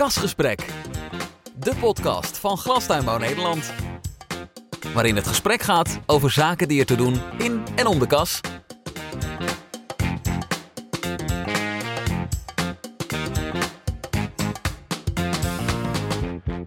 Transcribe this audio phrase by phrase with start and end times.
[0.00, 0.66] Kasgesprek,
[1.56, 3.72] de podcast van Glastuinbouw Nederland.
[4.94, 8.40] Waarin het gesprek gaat over zaken die er te doen in en om de kas.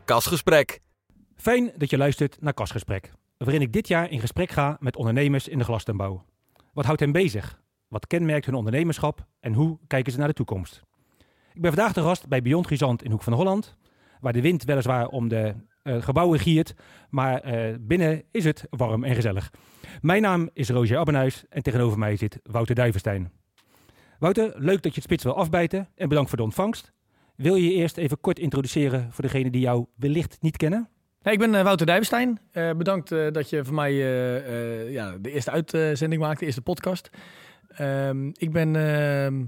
[0.06, 0.80] Kasgesprek.
[1.36, 5.48] Fijn dat je luistert naar Kasgesprek, waarin ik dit jaar in gesprek ga met ondernemers
[5.48, 6.26] in de glastuinbouw.
[6.74, 7.62] Wat houdt hen bezig?
[7.88, 10.82] Wat kenmerkt hun ondernemerschap en hoe kijken ze naar de toekomst?
[11.54, 13.76] Ik ben vandaag de gast bij Beyond Grisant in Hoek van Holland,
[14.22, 16.76] waar de wind weliswaar om de eh, gebouwen giert,
[17.10, 19.52] maar eh, binnen is het warm en gezellig.
[20.02, 23.32] Mijn naam is Roger Abbenhuis en tegenover mij zit Wouter Duivenstein.
[24.20, 26.92] Wouter, leuk dat je het spits wil afbijten en bedankt voor de ontvangst.
[27.36, 30.90] Wil je je eerst even kort introduceren voor degenen die jou wellicht niet kennen?
[31.22, 32.40] Hey, ik ben eh, Wouter Duivenstein.
[32.78, 33.94] Bedankt dat je voor mij
[34.92, 37.10] ja, de eerste uitzending maakte, de eerste podcast.
[37.68, 39.44] Ehm, ik ben ehm,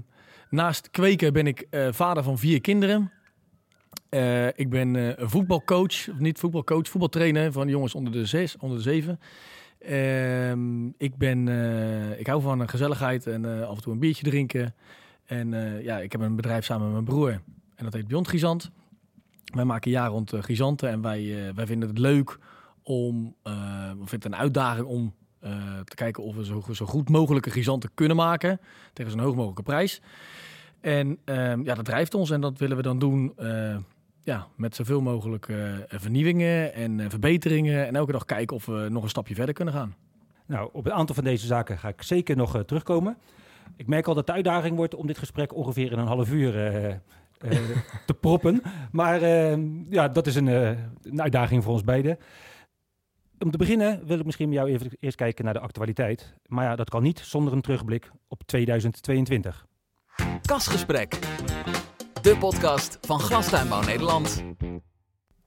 [0.56, 3.12] naast kweken ben ik eh, vader van vier kinderen.
[4.08, 8.76] Eh, ik ben een voetbalcoach, of niet voetbalcoach, voetbaltrainer van jongens onder de zes, onder
[8.76, 9.20] de zeven.
[9.78, 11.48] Ehm, ik, ben,
[12.18, 14.74] ik hou van gezelligheid en af en toe een biertje drinken.
[15.24, 15.50] En
[15.82, 17.30] ja, ik heb een bedrijf samen met mijn broer
[17.74, 18.70] en dat heet Beyond Grisant.
[19.54, 22.38] Wij maken jaar rond uh, grisanten en wij, wij vinden het leuk
[22.82, 25.50] om, we vinden het een uitdaging om eh,
[25.84, 28.60] te kijken of we zo, zo goed mogelijke grisanten kunnen maken
[28.92, 30.00] tegen zo'n hoog mogelijke prijs.
[30.80, 33.76] En ehm, ja, dat drijft ons en dat willen we dan doen eh,
[34.22, 35.56] ja, met zoveel mogelijk eh,
[35.88, 37.86] vernieuwingen en verbeteringen.
[37.86, 39.94] En elke dag kijken of we nog een stapje verder kunnen gaan.
[40.46, 43.16] Nou, op een aantal van deze zaken ga ik zeker nog terugkomen.
[43.76, 46.52] Ik merk al dat de uitdaging wordt om dit gesprek ongeveer in een half uur
[48.06, 48.62] te proppen.
[48.92, 49.58] Maar eh,
[49.90, 52.18] ja, dat is een, een uitdaging voor ons beiden.
[53.38, 56.34] Om te beginnen wil ik misschien met jou even eerst kijken naar de actualiteit.
[56.46, 59.66] Maar ja, dat kan niet zonder een terugblik op 2022.
[60.42, 61.18] Kasgesprek,
[62.22, 64.44] de podcast van Glastuinbouw Nederland.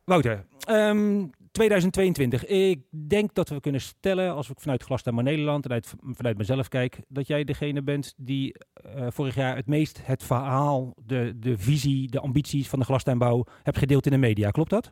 [0.04, 2.46] Wouter, ehm, 2022.
[2.46, 6.68] Ik denk dat we kunnen stellen, als ik vanuit Glastuinbouw Nederland en uit, vanuit mezelf
[6.68, 11.58] kijk, dat jij degene bent die eh, vorig jaar het meest het verhaal, de, de
[11.58, 14.50] visie, de ambities van de glastuinbouw hebt gedeeld in de media.
[14.50, 14.92] Klopt dat?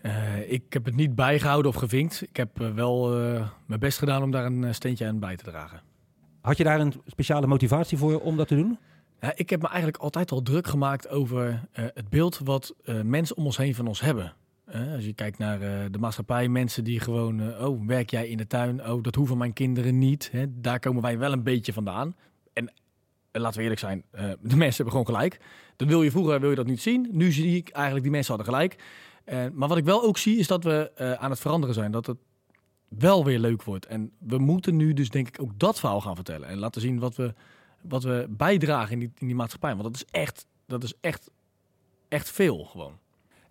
[0.00, 2.22] Eh, ik heb het niet bijgehouden of gevinkt.
[2.22, 5.44] Ik heb eh, wel eh, mijn best gedaan om daar een steentje aan bij te
[5.44, 5.80] dragen.
[6.40, 8.78] Had je daar een speciale motivatie voor om dat te doen?
[9.20, 13.44] Ja, ik heb me eigenlijk altijd al druk gemaakt over het beeld wat mensen om
[13.44, 14.32] ons heen van ons hebben.
[14.94, 15.58] Als je kijkt naar
[15.90, 18.90] de maatschappij, mensen die gewoon, oh, werk jij in de tuin?
[18.90, 20.28] Oh, dat hoeven mijn kinderen niet.
[20.32, 20.44] Hè?
[20.60, 22.16] Daar komen wij wel een beetje vandaan.
[22.52, 22.72] En
[23.32, 24.04] laten we eerlijk zijn,
[24.40, 25.40] de mensen hebben gewoon gelijk.
[25.76, 27.08] Dat wil je vroeger, wil je dat niet zien.
[27.12, 28.76] Nu zie ik eigenlijk, die mensen hadden gelijk.
[29.28, 31.90] Eh, maar wat ik wel ook zie, is dat we eh, aan het veranderen zijn.
[31.90, 32.18] Dat het
[32.88, 33.86] wel weer leuk wordt.
[33.86, 36.48] En we moeten nu dus denk ik ook dat verhaal gaan vertellen.
[36.48, 37.34] En laten zien wat we,
[37.80, 39.70] wat we bijdragen in die, in die maatschappij.
[39.70, 41.30] Want dat is echt, dat is echt,
[42.08, 42.98] echt veel gewoon.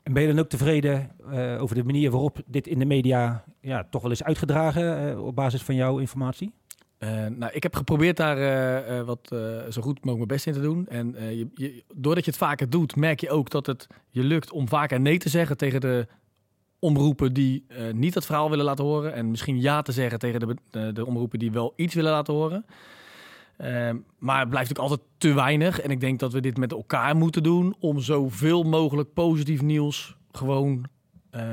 [0.04, 3.44] En ben je dan ook tevreden eh, over de manier waarop dit in de media
[3.62, 6.54] ja, toch wel is uitgedragen op basis van jouw informatie?
[6.98, 9.28] Eh, nou, ik heb geprobeerd daar eh, eh, wat
[9.70, 10.88] zo goed mogelijk mijn best in te doen.
[10.88, 14.52] En je, je, doordat je het vaker doet, merk je ook dat het je lukt
[14.52, 16.08] om vaker nee te zeggen tegen de
[16.80, 19.14] omroepen die niet het verhaal willen laten horen.
[19.14, 20.40] En misschien ja te zeggen tegen
[20.72, 22.66] de, de, omroepen die wel iets willen laten horen.
[23.58, 25.80] Eh, maar het blijft ook altijd te weinig.
[25.80, 30.16] En ik denk dat we dit met elkaar moeten doen om zoveel mogelijk positief nieuws
[30.32, 30.86] gewoon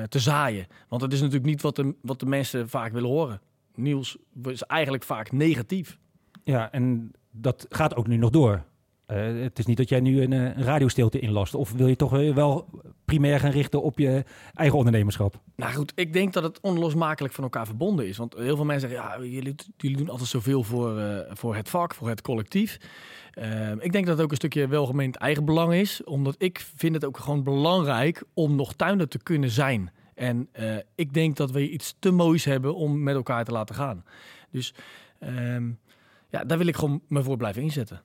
[0.09, 0.67] te zaaien.
[0.89, 3.41] Want dat is natuurlijk niet wat de, wat de mensen vaak willen horen.
[3.75, 5.99] Nieuws is eigenlijk vaak negatief.
[6.45, 8.65] Ja, en dat gaat ook nu nog door.
[9.07, 11.55] Eh, het is niet dat jij nu een, eh, een radiostilte inlast.
[11.55, 12.69] Of wil je toch eh, wel
[13.05, 14.25] primair gaan richten op je
[14.55, 15.41] eigen ondernemerschap?
[15.57, 18.17] Nou goed, ik denk dat het onlosmakelijk van elkaar verbonden is.
[18.17, 21.95] Want heel veel mensen zeggen, ja, jullie, jullie doen altijd zoveel voor, voor het vak,
[21.95, 22.79] voor het collectief.
[23.35, 26.05] Eh, ik denk dat het ook een stukje welgemeend eigenbelang is.
[26.05, 29.93] Omdat ik vind het ook gewoon belangrijk om nog tuinder te kunnen zijn.
[30.15, 33.75] En eh, ik denk dat we iets te moois hebben om met elkaar te laten
[33.75, 34.05] gaan.
[34.51, 34.75] Dus
[35.19, 35.71] ehm,
[36.31, 38.03] ja, daar wil ik gewoon me voor blijven inzetten.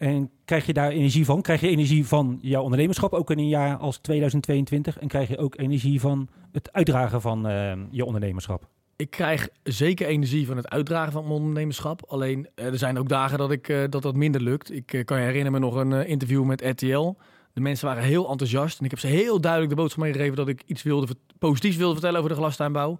[0.00, 1.42] En krijg je daar energie van?
[1.42, 4.98] Krijg je energie van jouw ondernemerschap ook in een jaar als 2022?
[4.98, 8.68] En krijg je ook energie van het uitdragen van eh, je ondernemerschap?
[8.96, 12.04] Ik krijg zeker energie van het uitdragen van mijn ondernemerschap.
[12.08, 14.72] Alleen eh, er zijn ook dagen dat, ik, eh, dat dat minder lukt.
[14.72, 17.16] Ik kan je herinneren me nog een interview met RTL.
[17.60, 18.78] Mensen waren heel enthousiast.
[18.78, 21.06] En ik heb ze heel duidelijk de boodschap meegegeven dat ik iets wilde,
[21.38, 22.98] positiefs wilde vertellen over de glastuinbouw.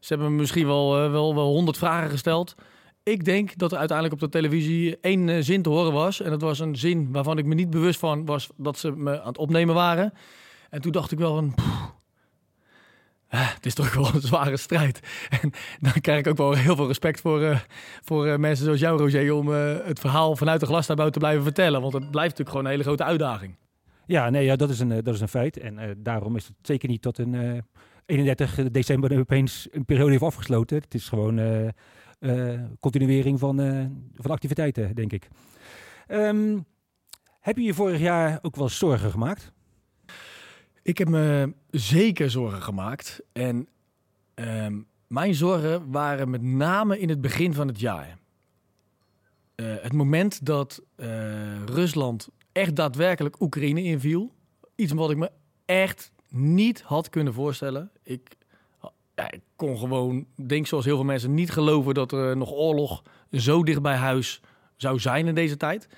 [0.00, 2.54] Ze hebben me misschien wel, eh, wel, wel honderd vragen gesteld.
[3.02, 6.20] Ik denk dat er uiteindelijk op de televisie één eh, zin te horen was.
[6.20, 9.20] En dat was een zin waarvan ik me niet bewust van was dat ze me
[9.20, 10.12] aan het opnemen waren.
[10.70, 11.54] En toen dacht ik wel van...
[11.54, 11.82] "Poeh,
[13.28, 15.00] ah, het is toch wel een zware strijd.
[15.42, 17.58] En dan krijg ik ook wel heel veel respect voor, eh,
[18.04, 21.80] voor mensen zoals jou, Roger, om het verhaal vanuit de glastuinbouw te blijven vertellen.
[21.80, 23.56] Want het blijft natuurlijk gewoon een hele grote uitdaging.
[24.06, 25.58] Ja, nee, ja, dat, is een, eh, dat is een feit.
[25.58, 27.58] En eh, daarom is het zeker niet tot een eh
[28.06, 30.76] 31 december opeens een periode heeft afgesloten.
[30.78, 31.68] Het is gewoon eh,
[32.18, 35.28] eh, continuering van, eh, van activiteiten, denk ik.
[36.06, 36.58] Ehm,
[37.40, 39.52] heb je je vorig jaar ook wel zorgen gemaakt?
[40.82, 43.22] Ik heb me zeker zorgen gemaakt.
[43.32, 43.68] En
[44.34, 48.18] ehm, mijn zorgen waren met name in het begin van het jaar.
[49.54, 54.32] Eh, het moment dat eh, Rusland echt daadwerkelijk Oekraïne inviel.
[54.74, 55.30] Iets wat ik me
[55.64, 57.90] echt niet had kunnen voorstellen.
[58.02, 58.36] Ik,
[59.14, 63.02] ja, ik kon gewoon, denk zoals heel veel mensen, niet geloven dat er nog oorlog
[63.30, 64.40] zo dicht bij huis
[64.76, 65.88] zou zijn in deze tijd.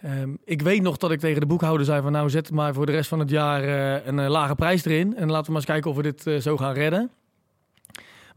[0.00, 2.86] Ehm, ik weet nog dat ik tegen de boekhouder zei van nou zet maar voor
[2.86, 5.16] de rest van het jaar eh, een eh, lage prijs erin.
[5.16, 7.10] En laten we maar eens kijken of we dit eh, zo gaan redden.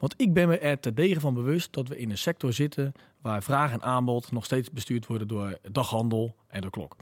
[0.06, 3.44] Want ik ben me er terdege van bewust dat we in een sector zitten waar
[3.44, 6.96] vraag en aanbod nog steeds bestuurd worden door daghandel en de klok.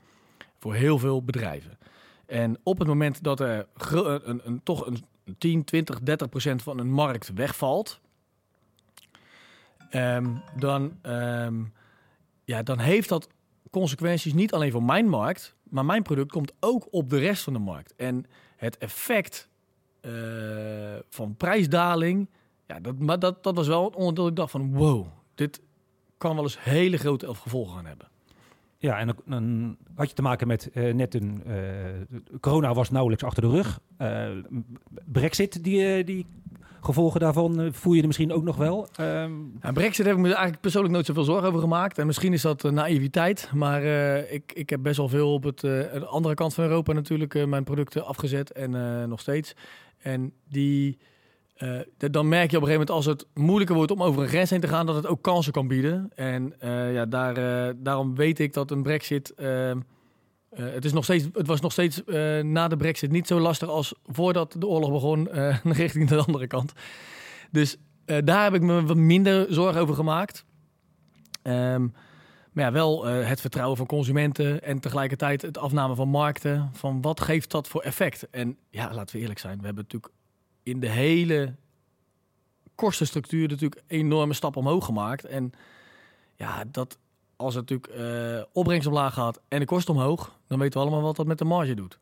[0.60, 1.78] Voor heel veel bedrijven.
[2.26, 3.68] En op het moment dat er
[4.24, 5.06] een- toch een
[5.38, 8.00] 10, 20, 30 procent van een markt wegvalt,
[9.90, 10.28] ehm,
[10.58, 11.64] dan, ehm,
[12.46, 13.28] ja, dan heeft dat
[13.72, 17.54] consequenties niet alleen voor mijn markt, maar mijn product komt ook op de rest van
[17.54, 17.96] de markt.
[17.96, 19.52] En het effect
[20.02, 20.12] eh,
[21.10, 22.28] van prijsdaling,
[22.68, 25.06] ja, dat, maar dat, dat was wel een onderdeel dat ik dacht van wow,
[25.36, 25.62] dit
[26.18, 28.08] kan wel eens hele grote gevolgen gaan hebben.
[28.78, 31.42] Ja, en dan, had je te maken met eh, net een...
[31.46, 31.56] eh,
[32.40, 33.80] corona was nauwelijks achter de rug.
[33.98, 34.30] Eh,
[35.06, 36.26] Brexit, die, die
[36.82, 38.88] gevolgen daarvan, voel je er misschien ook nog wel.
[38.96, 39.32] Ehm,
[39.62, 41.98] Ja, Brexit heb ik me eigenlijk persoonlijk nooit zoveel zorgen over gemaakt.
[41.98, 43.50] En misschien is dat naïviteit.
[43.54, 43.84] Maar
[44.32, 47.64] ik, ik heb best wel veel op het, de andere kant van Europa natuurlijk mijn
[47.64, 48.52] producten afgezet.
[48.52, 48.72] En
[49.10, 49.56] nog steeds.
[49.98, 50.98] En die,
[51.54, 54.28] eh, dan merk je op een gegeven moment als het moeilijker wordt om over een
[54.28, 56.12] grens heen te gaan, dat het ook kansen kan bieden.
[56.16, 59.34] En eh, ja, daar, eh, daarom weet ik dat een Brexit.
[60.56, 62.02] het, is nog steeds, het was nog steeds
[62.42, 65.30] na de Brexit niet zo lastig als voordat de oorlog begon,
[65.84, 66.74] richting de andere kant.
[67.52, 70.46] Dus daar heb ik me wat minder zorgen over gemaakt.
[71.42, 71.88] Ehm,
[72.52, 76.70] maar ja, wel het vertrouwen van consumenten en tegelijkertijd het afname van markten.
[76.74, 78.30] Van wat geeft dat voor effect?
[78.30, 79.60] En ja, laten we eerlijk zijn.
[79.60, 80.14] We hebben natuurlijk
[80.64, 81.56] in de hele
[82.76, 85.26] kostenstructuur natuurlijk enorme stap omhoog gemaakt.
[85.26, 85.52] En
[86.36, 86.98] ja, dat
[87.36, 91.06] als het natuurlijk eh, opbrengst omlaag gaat en de kosten omhoog, dan weten we allemaal
[91.06, 92.00] wat dat met de marge doet.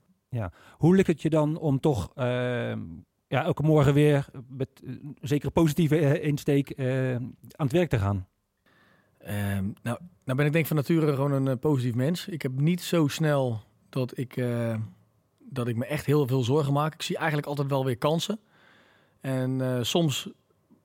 [0.77, 2.79] hoe lukt het je dan om toch ehm,
[3.27, 7.89] ja, elke morgen weer met eh, een zekere positieve eh, insteek eh, aan het werk
[7.89, 8.27] te gaan?
[9.23, 12.27] Ehm, nou, nou ben ik denk van nature gewoon een eh, positief mens.
[12.27, 14.75] Ik heb niet zo snel dat ik, eh,
[15.39, 16.93] dat ik me echt heel veel zorgen maak.
[16.93, 18.39] Ik zie eigenlijk altijd wel weer kansen.
[19.21, 20.29] En eh, soms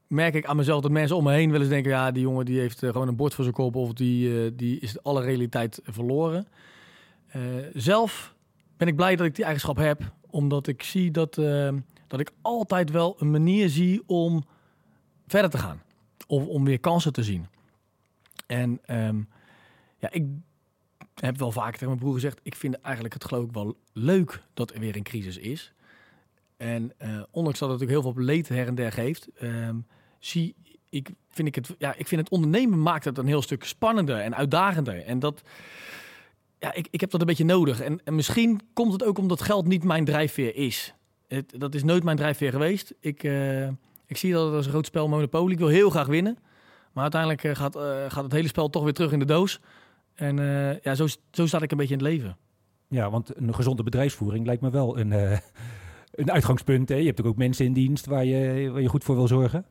[0.07, 1.91] merk ik aan mezelf dat mensen om me heen wel eens denken...
[1.91, 3.75] ja, die jongen die heeft eh, gewoon een bord voor zijn kop...
[3.75, 6.47] of die, eh, die is alle realiteit verloren.
[7.73, 8.35] Zelf
[8.77, 10.13] ben ik blij dat ik die eigenschap heb...
[10.31, 11.35] omdat ik zie dat,
[12.07, 14.45] dat ik altijd wel een manier zie om
[15.27, 15.83] verder te gaan.
[16.27, 17.47] Of om weer kansen te zien.
[18.47, 19.21] En ehm,
[19.99, 20.25] ja, ik
[21.15, 22.41] heb wel vaker tegen mijn broer gezegd...
[22.43, 25.73] ik vind eigenlijk het geloof ik wel leuk dat er weer een crisis is.
[26.57, 29.29] En eh, ondanks dat het natuurlijk heel veel leed her en der geeft...
[29.35, 29.77] ehm,
[30.19, 30.55] zie
[30.89, 31.75] ik, vind ik het...
[31.79, 35.05] Ja, ik vind het ondernemen maakt het een heel stuk spannender en uitdagender.
[35.05, 35.43] En dat...
[36.59, 37.81] Ja, ik, ik heb dat een beetje nodig.
[37.81, 40.95] En, en misschien komt het ook omdat geld niet mijn drijfveer is.
[41.29, 42.95] Het, dat is nooit mijn drijfveer geweest.
[43.01, 43.67] Ik, eh,
[44.07, 45.53] ik zie dat als een groot spel Monopoly.
[45.53, 46.39] Ik wil heel graag winnen.
[46.93, 47.77] Maar uiteindelijk eh, gaat,
[48.13, 49.61] gaat het hele spel toch weer terug in de doos.
[50.15, 50.37] En
[50.83, 52.37] ja, zo, zo staat ik een beetje in het leven.
[52.89, 55.41] Ja, want een gezonde bedrijfsvoering lijkt me wel een,
[56.17, 56.89] een uitgangspunt.
[56.89, 56.95] Hè?
[56.95, 59.67] Je hebt ook mensen in dienst waar je, waar je goed voor wil zorgen.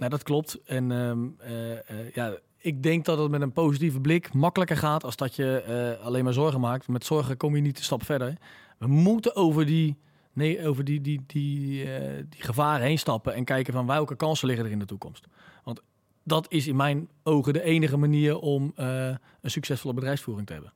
[0.00, 0.60] Nou, dat klopt.
[0.64, 5.04] En ehm, eh, eh, ja, ik denk dat het met een positieve blik makkelijker gaat
[5.04, 6.88] als dat je eh, alleen maar zorgen maakt.
[6.88, 8.36] Met zorgen kom je niet een stap verder.
[8.78, 9.96] We moeten over die,
[10.32, 11.84] nee, over die, die, die,
[12.28, 15.26] die gevaren heen stappen en kijken van welke kansen liggen er in de toekomst.
[15.64, 15.82] Want
[16.24, 20.72] dat is in mijn ogen de enige manier om een succesvolle bedrijfsvoering te hebben.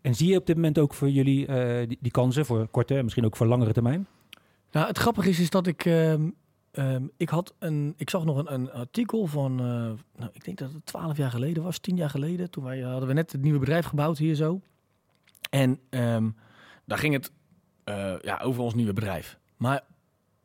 [0.00, 1.46] En zie je op dit moment ook voor jullie
[1.86, 4.06] die, die kansen voor korte en misschien ook voor langere termijn?
[4.76, 5.84] Nou, het grappige is, is dat ik.
[5.84, 6.28] ehm,
[6.70, 9.60] ehm, ik, had een, ik zag nog een, een artikel van.
[9.60, 9.66] eh,
[10.16, 12.50] nou, ik denk dat het twaalf jaar geleden was, tien jaar geleden.
[12.50, 14.60] Toen wij, hadden we net het nieuwe bedrijf gebouwd hier zo.
[15.50, 16.30] En ehm,
[16.84, 17.32] daar ging het
[17.84, 19.38] eh, ja, over ons nieuwe bedrijf.
[19.56, 19.84] Maar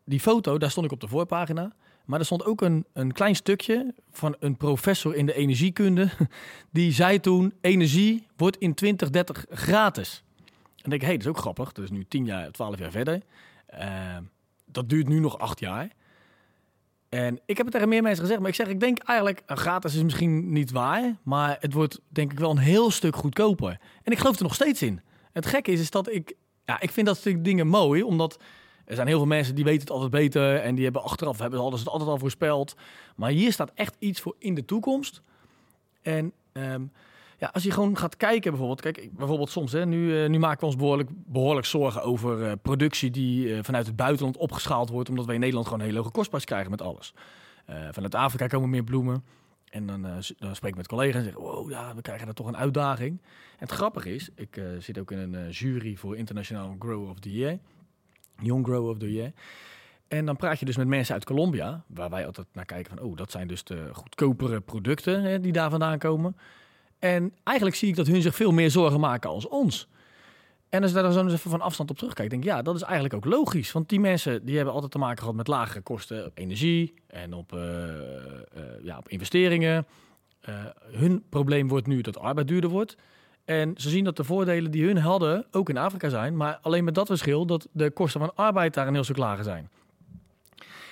[0.05, 1.71] die foto, daar stond ik op de voorpagina.
[2.05, 6.09] Maar er stond ook een, een klein stukje van een professor in de energiekunde.
[6.69, 10.23] Die zei toen: energie wordt in 2030 gratis.
[10.83, 11.71] En denk ik, hé, hey, dat is ook grappig.
[11.71, 13.21] Dat is nu tien jaar, twaalf jaar verder.
[13.73, 14.17] Uh,
[14.65, 15.89] dat duurt nu nog acht jaar.
[17.09, 19.57] En ik heb het tegen meer mensen gezegd, maar ik zeg, ik denk eigenlijk, uh,
[19.57, 23.79] gratis is misschien niet waar, maar het wordt denk ik wel een heel stuk goedkoper.
[24.03, 25.01] En ik geloof er nog steeds in.
[25.31, 26.35] Het gekke is, is dat ik
[26.65, 28.39] Ja, ik vind dat soort dingen mooi, omdat
[28.85, 31.59] er zijn heel veel mensen die weten het altijd beter en die hebben achteraf hebben
[31.59, 32.75] alles het altijd al voorspeld.
[33.15, 35.21] Maar hier staat echt iets voor in de toekomst.
[36.01, 36.83] En ehm,
[37.41, 40.59] ja, als je gewoon gaat kijken bijvoorbeeld, kijk, bijvoorbeeld soms, hè, nu, eh, nu maken
[40.59, 45.09] we ons behoorlijk, behoorlijk zorgen over eh, productie die eh, vanuit het buitenland opgeschaald wordt,
[45.09, 47.13] omdat wij in Nederland gewoon een hele hoge kostprijs krijgen met alles.
[47.91, 49.23] Vanuit Afrika komen meer bloemen.
[49.69, 50.01] En dan,
[50.37, 53.21] dan spreek ik met collega's en zeg wow, ja, we krijgen daar toch een uitdaging.
[53.57, 57.59] Het grappige is, ik zit ook in een jury voor International Grow of the Year.
[58.41, 59.31] Young Grow of the Year.
[60.07, 63.05] En dan praat je dus met mensen uit Colombia, waar wij altijd naar kijken van,
[63.05, 66.35] oh, dat zijn dus de goedkopere producten hè, die daar vandaan komen.
[67.01, 69.87] En eigenlijk zie ik dat hun zich veel meer zorgen maken als ons.
[70.69, 72.75] En als je daar zo eens even van afstand op terugkijkt, denk ik, ja, dat
[72.75, 73.71] is eigenlijk ook logisch.
[73.71, 77.33] Want die mensen die hebben altijd te maken gehad met lagere kosten op energie en
[77.33, 78.43] op, eh, eh,
[78.83, 79.85] ja, op investeringen.
[80.41, 82.95] Eh, hun probleem wordt nu dat arbeid duurder wordt.
[83.45, 86.83] En ze zien dat de voordelen die hun hadden ook in Afrika zijn, maar alleen
[86.83, 89.69] met dat verschil dat de kosten van arbeid daar een heel stuk lager zijn.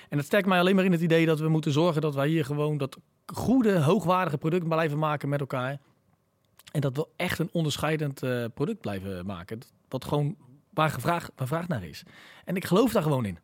[0.08, 2.28] En dat sterkt mij alleen maar in het idee dat we moeten zorgen dat wij
[2.28, 5.78] hier gewoon dat goede, hoogwaardige product blijven maken met elkaar.
[6.72, 9.58] En dat we echt een onderscheidend eh, product blijven maken.
[9.88, 10.36] Wat gewoon
[10.74, 12.02] waar gevraagd, waar vraag naar is.
[12.44, 13.38] En ik geloof daar gewoon in.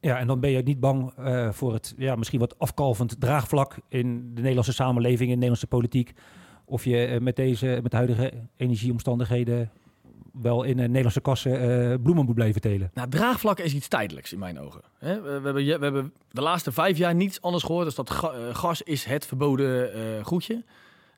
[0.00, 3.76] Ja, en dan ben je niet bang eh, voor het ja, misschien wat afkalvend draagvlak
[3.88, 6.12] in de Nederlandse samenleving, in de Nederlandse politiek.
[6.64, 9.70] Of je eh, met deze, met de huidige energieomstandigheden
[10.32, 12.90] wel in Nederlandse kassen bloemen moet blijven telen.
[12.94, 14.80] Nou, draagvlak is iets tijdelijks in mijn ogen.
[14.98, 17.84] We, we hebben, we hebben de laatste vijf jaar niets anders gehoord.
[17.84, 20.64] Dus dat ga- gas is het verboden goedje.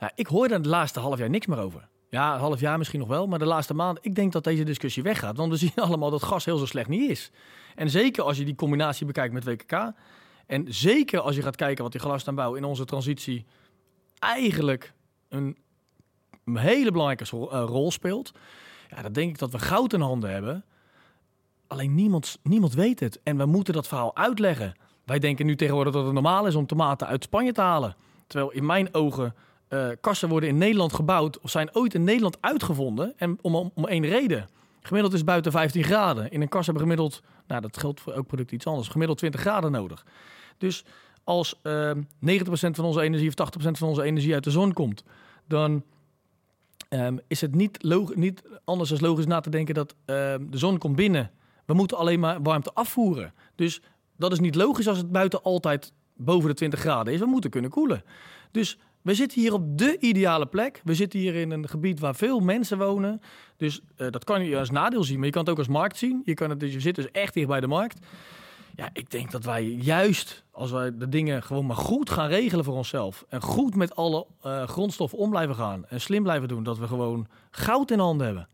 [0.03, 1.89] Nou, ik hoor daar de laatste half jaar niks meer over.
[2.09, 3.27] Ja, half jaar misschien nog wel.
[3.27, 5.37] Maar de laatste maand, ik denk dat deze discussie weggaat.
[5.37, 7.31] Want we zien allemaal dat gas heel zo slecht niet is.
[7.75, 9.93] En zeker als je die combinatie bekijkt met WKK.
[10.47, 13.47] En zeker als je gaat kijken wat die glasaanbouw in onze transitie
[14.19, 14.93] eigenlijk
[15.29, 15.57] een,
[16.45, 18.33] een hele belangrijke eh, rol speelt.
[18.91, 20.65] Ja, dan denk ik dat we goud in handen hebben.
[21.67, 23.21] Alleen niemand, niemand weet het.
[23.23, 24.75] En we moeten dat verhaal uitleggen.
[25.05, 27.97] Wij denken nu tegenwoordig dat het normaal is om tomaten uit Spanje te halen.
[28.27, 29.35] Terwijl in mijn ogen
[29.73, 33.13] eh, kassen worden in Nederland gebouwd of zijn ooit in Nederland uitgevonden.
[33.17, 34.49] En om, om, één reden.
[34.81, 36.31] Gemiddeld is buiten 15 graden.
[36.31, 39.41] In een kas hebben gemiddeld, nou dat geldt voor elk product iets anders, gemiddeld 20
[39.41, 40.07] graden nodig.
[40.59, 40.85] Dus
[41.25, 41.99] als eh 90%
[42.51, 45.05] van onze energie of 80% van onze energie uit de zon komt,
[45.47, 45.85] dan
[46.89, 47.83] ehm, is het niet,
[48.15, 51.31] niet anders dan logisch na te denken dat ehm, de zon komt binnen.
[51.65, 53.35] We moeten alleen maar warmte afvoeren.
[53.55, 53.83] Dus
[54.17, 57.21] dat is niet logisch als het buiten altijd boven de 20 graden is.
[57.21, 58.05] We moeten kunnen koelen.
[58.51, 60.81] Dus we zitten hier op de ideale plek.
[60.85, 63.21] We zitten hier in een gebied waar veel mensen wonen.
[63.57, 65.97] Dus eh, dat kan je als nadeel zien, maar je kan het ook als markt
[65.97, 66.23] zien.
[66.25, 68.07] Je, kan het, dus, je zit dus echt dicht bij de markt.
[68.75, 72.65] Ja, ik denk dat wij juist, als wij de dingen gewoon maar goed gaan regelen
[72.65, 73.25] voor onszelf...
[73.29, 76.63] en goed met alle eh, grondstoffen om blijven gaan en slim blijven doen...
[76.63, 78.49] dat we gewoon goud in handen hebben.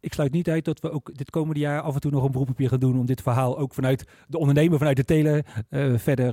[0.00, 2.30] Ik sluit niet uit dat we ook dit komende jaar af en toe nog een
[2.30, 5.44] beroep op je gaan doen om dit verhaal ook vanuit de ondernemer, vanuit de telen,
[5.68, 6.32] eh, verder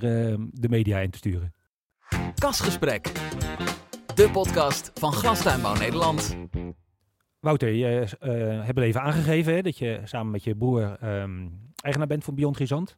[0.51, 1.54] de media in te sturen.
[2.39, 3.11] Kasgesprek.
[4.15, 6.37] De podcast van Glastuinbouw Nederland.
[7.39, 11.47] Wouter, je eh, hebt het even aangegeven hè, dat je samen met je broer ehm,
[11.81, 12.97] eigenaar bent van Beyond Grisant.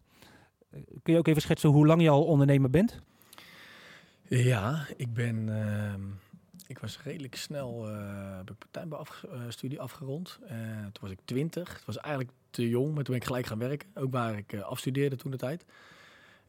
[0.69, 2.99] Eh, kun je ook even schetsen hoe lang je al ondernemer bent?
[4.23, 5.49] Ja, ik ben.
[5.49, 6.01] ehm,
[6.67, 7.89] ik was redelijk snel.
[7.89, 10.39] eh heb ik tuinbouwstudie afgerond.
[10.47, 11.73] Eh, toen was ik 20.
[11.73, 13.89] Het was eigenlijk te jong, maar toen ben ik gelijk gaan werken.
[13.93, 15.65] Ook waar ik eh, afstudeerde toen de tijd.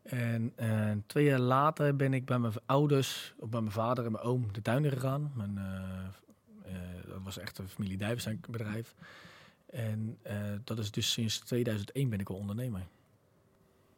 [0.03, 4.13] En eh, twee jaar later ben ik bij mijn ouders, of bij mijn vader en
[4.13, 5.33] mijn oom, de tuin in gegaan.
[5.35, 7.99] Mijn, eh, eh, dat was echt een familie
[8.51, 8.95] bedrijf.
[9.71, 10.19] En
[10.65, 12.87] dat is dus sinds 2001 ben ik al ondernemer.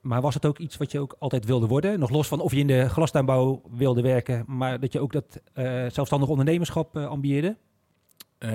[0.00, 1.98] Maar was het ook iets wat je ook altijd wilde worden?
[1.98, 5.40] Nog los van of je in de glastuinbouw wilde werken, maar dat je ook dat
[5.92, 7.56] zelfstandig ondernemerschap ambieerde?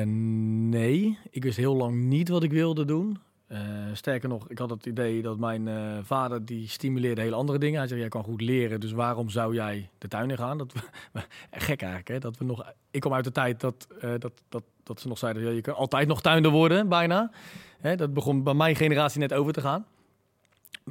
[0.05, 3.17] Nee, ik wist heel lang niet wat ik wilde doen.
[3.47, 3.59] Eh,
[3.93, 7.77] sterker nog, ik had het idee dat mijn eh, vader die stimuleerde hele andere dingen.
[7.79, 10.57] Hij zei, jij kan goed leren, dus waarom zou jij de tuin in gaan?
[10.57, 10.73] Dat,
[11.51, 12.19] gek eigenlijk, hè?
[12.19, 15.17] Dat we nog, ik kom uit de tijd dat, eh, dat, dat, dat ze nog
[15.17, 17.31] zeiden, ja, je kan altijd nog tuinder worden, bijna.
[17.79, 19.85] Hè, dat begon bij mijn generatie net over te gaan.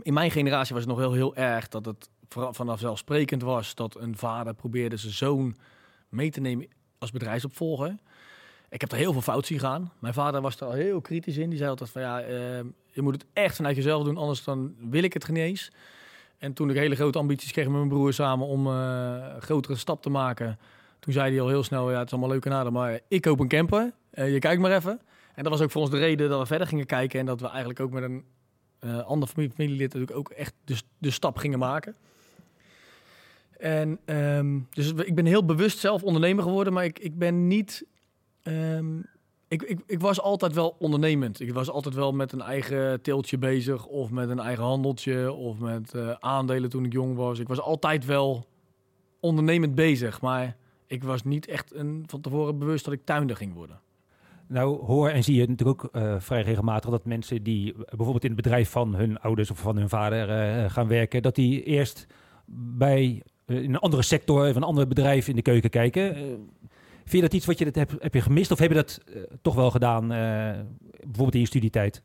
[0.03, 3.97] In mijn generatie was het nog heel, heel erg dat het vra- vanzelfsprekend was dat
[4.01, 5.57] een vader probeerde zijn zoon
[6.09, 6.69] mee te nemen
[6.99, 7.97] als bedrijfsopvolger.
[8.75, 9.93] Ik heb er heel veel fout zien gaan.
[9.99, 11.49] Mijn vader was er al heel kritisch in.
[11.49, 14.75] Die zei altijd van ja, eh, je moet het echt vanuit jezelf doen, anders dan
[14.79, 15.73] wil ik het geen eens.
[16.39, 18.73] En toen ik hele grote ambities kreeg met mijn broer samen om eh,
[19.35, 20.59] een grotere stap te maken,
[20.99, 23.41] toen zei hij al heel snel, ja het is allemaal leuk en maar ik koop
[23.41, 23.93] een camper.
[24.11, 25.01] Eh, je kijkt maar even.
[25.35, 27.41] En dat was ook voor ons de reden dat we verder gingen kijken en dat
[27.41, 28.25] we eigenlijk ook met een
[29.05, 31.97] ander familie, familielid natuurlijk ook echt de, de stap gingen maken.
[33.59, 37.85] En ehm, dus ik ben heel bewust zelf ondernemer geworden, maar ik, ik ben niet.
[38.45, 38.99] Ehm,
[39.49, 41.41] ik, ik, ik was altijd wel ondernemend.
[41.41, 43.87] Ik was altijd wel met een eigen teeltje bezig.
[43.87, 45.33] Of met een eigen handeltje.
[45.33, 47.39] Of met eh, aandelen toen ik jong was.
[47.39, 48.47] Ik was altijd wel
[49.21, 50.21] ondernemend bezig.
[50.21, 53.81] Maar ik was niet echt een, van tevoren bewust dat ik tuinder ging worden.
[54.47, 58.31] Nou, hoor en zie je natuurlijk ook eh, vrij regelmatig dat mensen die bijvoorbeeld in
[58.31, 62.07] het bedrijf van hun ouders of van hun vader eh, gaan werken, dat die eerst
[62.47, 66.17] bij in een andere sector, van een ander bedrijf in de keuken kijken.
[67.05, 69.01] Vind je dat iets wat je dat heb, heb je gemist of heb je dat
[69.15, 70.61] eh, toch wel gedaan, eh,
[71.01, 72.03] bijvoorbeeld in je studietijd?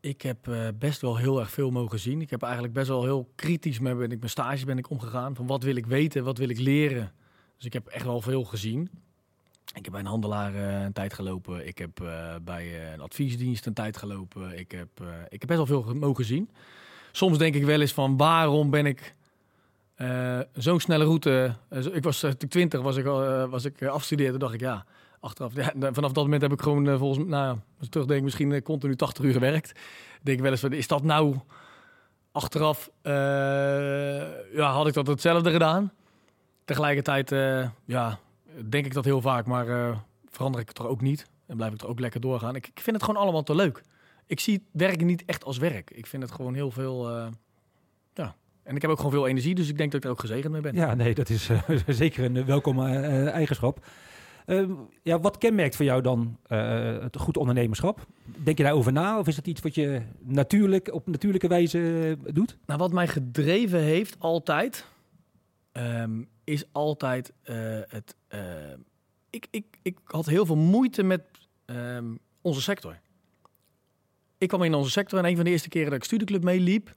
[0.00, 2.20] Ik heb eh, best wel heel erg veel mogen zien.
[2.20, 5.34] Ik heb eigenlijk best wel heel kritisch met ben ik, mijn stage ben ik omgegaan.
[5.34, 7.12] Van wat wil ik weten, wat wil ik leren.
[7.56, 8.90] Dus ik heb echt wel veel gezien.
[9.74, 11.66] Ik heb bij een handelaar een tijd gelopen.
[11.66, 11.90] Ik heb
[12.42, 14.58] bij een adviesdienst een tijd gelopen.
[14.58, 14.88] Ik heb,
[15.28, 16.50] ik heb best wel veel ge- mogen zien.
[17.12, 19.14] Soms denk ik wel eens van waarom ben ik
[19.94, 21.54] eh, zo'n snelle route.
[21.68, 24.40] eh, ik was eh, toen ik 20 was ik, eh, was ik afgestudeerd.
[24.40, 24.84] Dacht ik ja,
[25.20, 25.54] achteraf.
[25.54, 28.96] Ja, nou, vanaf dat moment heb ik gewoon volgens nou, als ik terugdenk misschien continu
[28.96, 29.72] 80 uur gewerkt.
[30.22, 31.36] Denk ik wel eens van is dat nou
[32.32, 32.90] achteraf
[34.52, 35.92] ja, had ik dat hetzelfde gedaan.
[36.64, 37.30] Tegelijkertijd
[37.84, 38.18] ja,
[38.68, 39.96] denk ik dat heel vaak, maar
[40.30, 41.26] verander ik het er ook niet.
[41.46, 42.56] En blijf ik er ook lekker doorgaan.
[42.56, 43.82] Ik, ik vind het gewoon allemaal te leuk.
[44.26, 45.90] Ik zie werken niet echt als werk.
[45.90, 47.30] Ik vind het gewoon heel veel.
[48.64, 48.70] Eh.
[48.70, 50.52] En ik heb ook gewoon veel energie, dus ik denk dat ik er ook gezegend
[50.52, 50.74] mee ben.
[50.74, 53.86] Ja, nee, dat is eh, zeker een welkome eh, eigenschap.
[54.46, 54.70] Ehm,
[55.02, 58.06] ja, wat kenmerkt voor jou dan eh, het goed ondernemerschap?
[58.24, 62.34] Denk je daarover na of is het iets wat je natuurlijk op natuurlijke wijze eh,
[62.34, 62.56] doet?
[62.66, 64.86] Nou, wat mij gedreven heeft altijd,
[65.72, 67.56] ehm, is altijd eh,
[67.88, 68.16] het.
[68.28, 68.40] eh,
[69.30, 71.22] ik, ik, ik had heel veel moeite met
[71.64, 73.00] ehm, onze sector.
[74.38, 76.94] Ik kwam in onze sector en een van de eerste keren dat ik studieclub meeliep,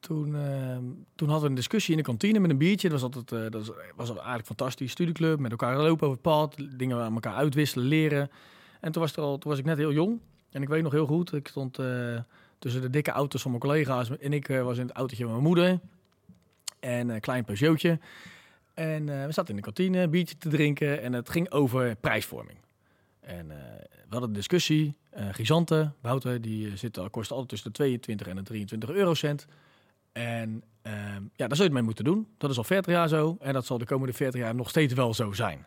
[0.00, 2.88] toen, ehm, toen hadden we een discussie in de kantine met een biertje.
[2.88, 4.90] Dat was altijd, eh, dat was, eigenlijk fantastisch.
[4.90, 8.30] Studieclub, met elkaar lopen over het pad, dingen aan elkaar uitwisselen, leren.
[8.80, 10.20] En toen was, er al, toen was ik net heel jong.
[10.50, 12.18] En ik weet nog heel goed, ik stond eh,
[12.58, 14.18] tussen de dikke auto's van mijn collega's.
[14.18, 15.80] En ik eh, was in het autootje van mijn moeder.
[16.80, 17.98] En een klein Peugeotje.
[18.74, 21.02] En we zaten in de kantine, een biertje te drinken.
[21.02, 22.58] En het ging over prijsvorming.
[23.20, 24.96] En eh, we hadden een discussie.
[25.16, 29.46] Uh, Gisante, Wouter, die zit, al- kost altijd tussen de 22 en de 23 eurocent.
[30.12, 32.26] En ehm, ja, daar zul je het mee moeten doen.
[32.38, 33.36] Dat is al 40 jaar zo.
[33.40, 35.66] En dat zal de komende 40 jaar nog steeds wel zo zijn.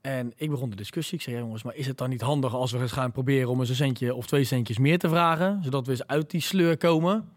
[0.00, 1.18] En ik begon de discussie.
[1.18, 3.60] Ik zei, jongens, maar is het dan niet handig als we eens gaan proberen om
[3.60, 5.60] eens een centje of twee centjes meer te vragen?
[5.62, 7.28] Zodat we eens uit die sleur komen.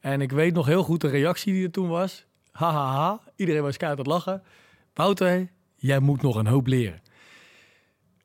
[0.00, 2.26] En ik weet nog heel goed de reactie die er toen was.
[2.52, 3.20] Hahaha, ha, ha.
[3.36, 4.42] iedereen was keihard aan het lachen.
[4.94, 7.02] Wouter, jij moet nog een hoop leren.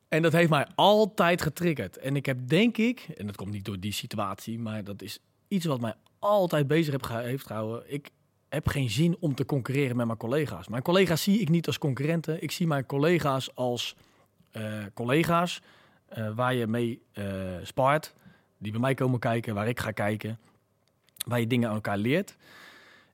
[0.08, 1.97] En dat heeft mij altijd getriggerd.
[1.97, 5.19] En ik heb denk ik, en dat komt niet door die situatie, maar dat is
[5.47, 5.93] iets wat mij
[6.24, 7.84] altijd bezig heb heeft gehouden.
[7.94, 8.10] Ik
[8.50, 10.68] heb geen zin om te concurreren met mijn collega's.
[10.68, 12.44] Mijn collega's zie ik niet als concurrenten.
[12.44, 13.96] Ik zie mijn collega's als
[14.52, 15.62] eh, collega's
[16.06, 17.26] eh, waar je mee eh
[17.64, 18.14] spaart.
[18.58, 20.40] Die bij mij komen kijken, waar ik ga kijken.
[21.26, 22.38] Waar je dingen aan elkaar leert.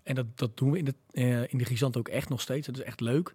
[0.04, 0.94] En dat, dat doen we in de,
[1.50, 2.68] in de Grisant ook echt nog steeds.
[2.68, 3.34] Dat is echt leuk.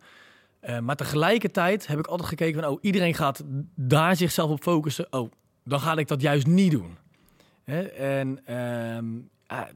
[0.80, 2.70] Maar tegelijkertijd heb ik altijd gekeken van...
[2.70, 3.42] oh, iedereen gaat
[3.74, 5.06] daar zichzelf op focussen.
[5.10, 5.32] Oh,
[5.64, 6.96] dan ga ik dat juist niet doen.
[7.64, 7.82] Hè?
[7.82, 9.06] En ehm,
[9.46, 9.70] ja,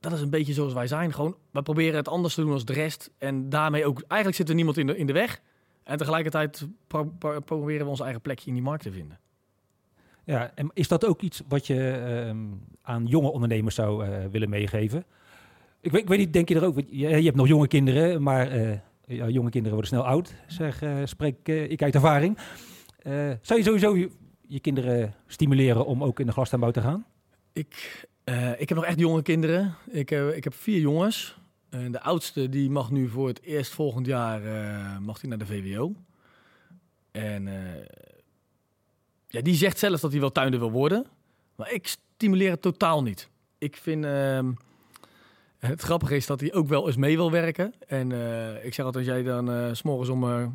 [0.00, 1.12] dat is een beetje zoals wij zijn.
[1.12, 3.10] Gewoon, wij proberen het anders te doen als de rest.
[3.18, 4.00] En daarmee ook...
[4.00, 5.40] Eigenlijk zit er niemand in de, in de weg.
[5.82, 9.18] En tegelijkertijd pro- pro- proberen we ons eigen plekje in die markt te vinden.
[10.24, 12.46] Ja, en is dat ook iets wat je ehm,
[12.82, 15.04] aan jonge ondernemers zou eh, willen meegeven?
[15.80, 16.76] Ik weet, ik weet niet, denk je er ook?
[16.76, 20.82] Je, je hebt nog jonge kinderen, maar eh, ja, jonge kinderen worden snel oud, zeg,
[20.82, 22.38] eh, spreek ik uit ervaring.
[23.42, 24.10] Zou je sowieso je,
[24.46, 27.06] je kinderen stimuleren om ook in de glastuinbouw te gaan?
[27.52, 29.74] Ik, eh, ik heb nog echt jonge kinderen.
[29.90, 31.36] Ik, eh, ik heb vier jongens.
[31.68, 35.38] En de oudste die mag nu voor het eerst volgend jaar eh, mag die naar
[35.38, 35.94] de VWO.
[37.10, 37.84] En eh,
[39.28, 41.06] ja, die zegt zelf dat hij wel tuinder wil worden.
[41.56, 43.28] Maar ik stimuleer het totaal niet.
[43.58, 44.04] Ik vind...
[44.04, 44.50] ehm,
[45.58, 47.74] het grappige is dat hij ook wel eens mee wil werken.
[47.86, 50.46] En eh, ik zeg altijd, als jij dan eh, s s'morgens om eh,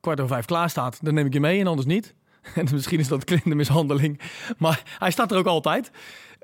[0.00, 2.14] kwart over vijf klaar staat, dan neem ik je mee en anders niet.
[2.54, 4.20] En misschien is dat kindermishandeling.
[4.58, 5.90] Maar hij staat er ook altijd.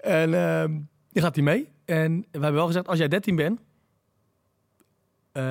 [0.00, 0.78] En ehm
[1.12, 1.68] die gaat hij mee.
[1.84, 3.60] En we hebben wel gezegd, als jij 13 bent,
[5.32, 5.42] eh,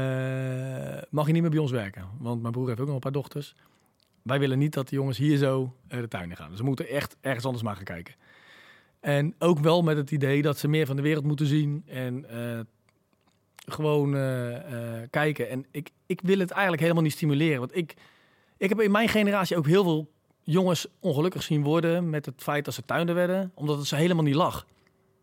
[1.10, 2.08] mag je niet meer bij ons werken.
[2.20, 3.56] Want mijn broer heeft ook nog een paar dochters.
[4.22, 6.50] Wij willen niet dat de jongens hier zo eh, de tuin in gaan.
[6.50, 8.16] Dus we moeten echt ergens anders maar gaan kijken.
[9.00, 11.84] En ook wel met het idee dat ze meer van de wereld moeten zien.
[11.86, 12.60] En eh,
[13.66, 14.12] gewoon
[15.10, 15.50] kijken.
[15.50, 17.60] En ik, ik wil het eigenlijk helemaal niet stimuleren.
[17.60, 17.94] Want ik,
[18.58, 20.12] ik heb in mijn generatie ook heel veel
[20.52, 24.24] jongens ongelukkig zien worden met het feit dat ze tuinder werden, omdat het ze helemaal
[24.24, 24.66] niet lag.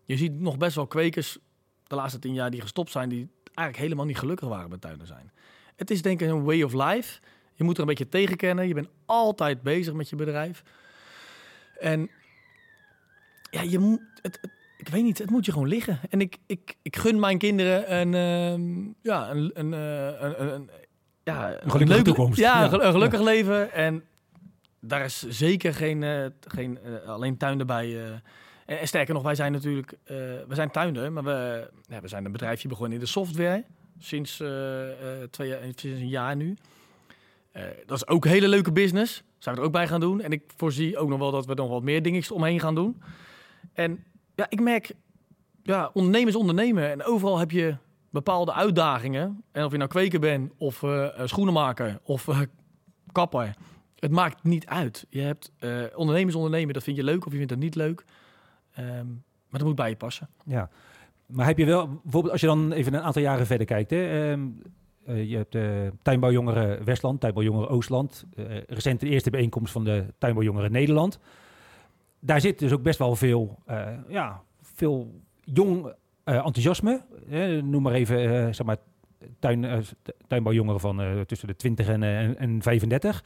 [0.04, 1.38] Je ziet nog best wel kwekers
[1.86, 5.06] de laatste tien jaar die gestopt zijn, die eigenlijk helemaal niet gelukkig waren met tuinder
[5.06, 5.30] zijn.
[5.76, 7.20] Het is denk ik een way of life.
[7.54, 8.68] Je moet er een beetje tegen kennen.
[8.68, 10.62] Je bent altijd bezig met je bedrijf.
[11.80, 12.10] En
[13.50, 16.00] ja, je moet, het, het- ik weet niet, het moet je gewoon liggen.
[16.10, 20.70] En ik, ik, ik gun mijn kinderen een, ehm, ja, een, een, eh, een, een,
[21.24, 22.38] ja, een gelukkige toekomst.
[22.38, 23.72] Ja, een gelukkig leven.
[23.72, 24.04] En
[24.86, 28.04] daar is zeker geen, eh, geen eh, alleen tuin erbij.
[28.04, 28.10] eh.
[28.66, 29.94] en, en sterker nog, wij zijn natuurlijk,
[30.48, 33.64] we zijn tuinder, maar we, ja, we zijn een bedrijfje begonnen in de software.
[33.98, 34.36] Sinds,
[35.30, 36.56] twee jaar, sinds een jaar nu.
[37.86, 39.22] Dat is ook een hele leuke business.
[39.38, 40.20] Zijn we er ook bij gaan doen.
[40.20, 43.02] En ik voorzie ook nog wel dat we nog wat meer dingetjes omheen gaan doen.
[43.72, 44.92] En ja, ik merk,
[45.62, 46.90] ja, ondernemers ondernemen.
[46.90, 47.76] En overal heb je
[48.10, 49.42] bepaalde uitdagingen.
[49.52, 52.40] En of je nou kweker bent, of eh, schoenenmaker, of eh,
[53.12, 53.54] kapper.
[53.98, 55.06] Het maakt niet uit.
[55.10, 58.04] Je hebt eh, ondernemers ondernemen, dat vind je leuk of je vindt dat niet leuk.
[58.72, 59.06] Ehm,
[59.48, 60.28] maar dat moet bij je passen.
[60.44, 60.70] Ja.
[61.26, 63.90] Maar heb je wel, bijvoorbeeld als je dan even een aantal jaren verder kijkt.
[63.90, 64.46] Hè, ehm,
[65.04, 65.62] eh, je hebt eh
[66.02, 68.24] tuinbouwjongeren Westland, tuinbouwjongeren Oostland.
[68.66, 71.18] recent de eerste bijeenkomst van de tuinbouwjongeren Nederland.
[72.20, 73.58] Daar zit dus ook best wel veel,
[74.08, 75.92] ja, veel jong
[76.24, 77.02] enthousiasme.
[77.64, 78.76] Noem maar even, zeg maar,
[79.38, 79.84] tuin,
[80.26, 83.24] tuinbouwjongeren van tussen de 20 en, eh, en- en 35.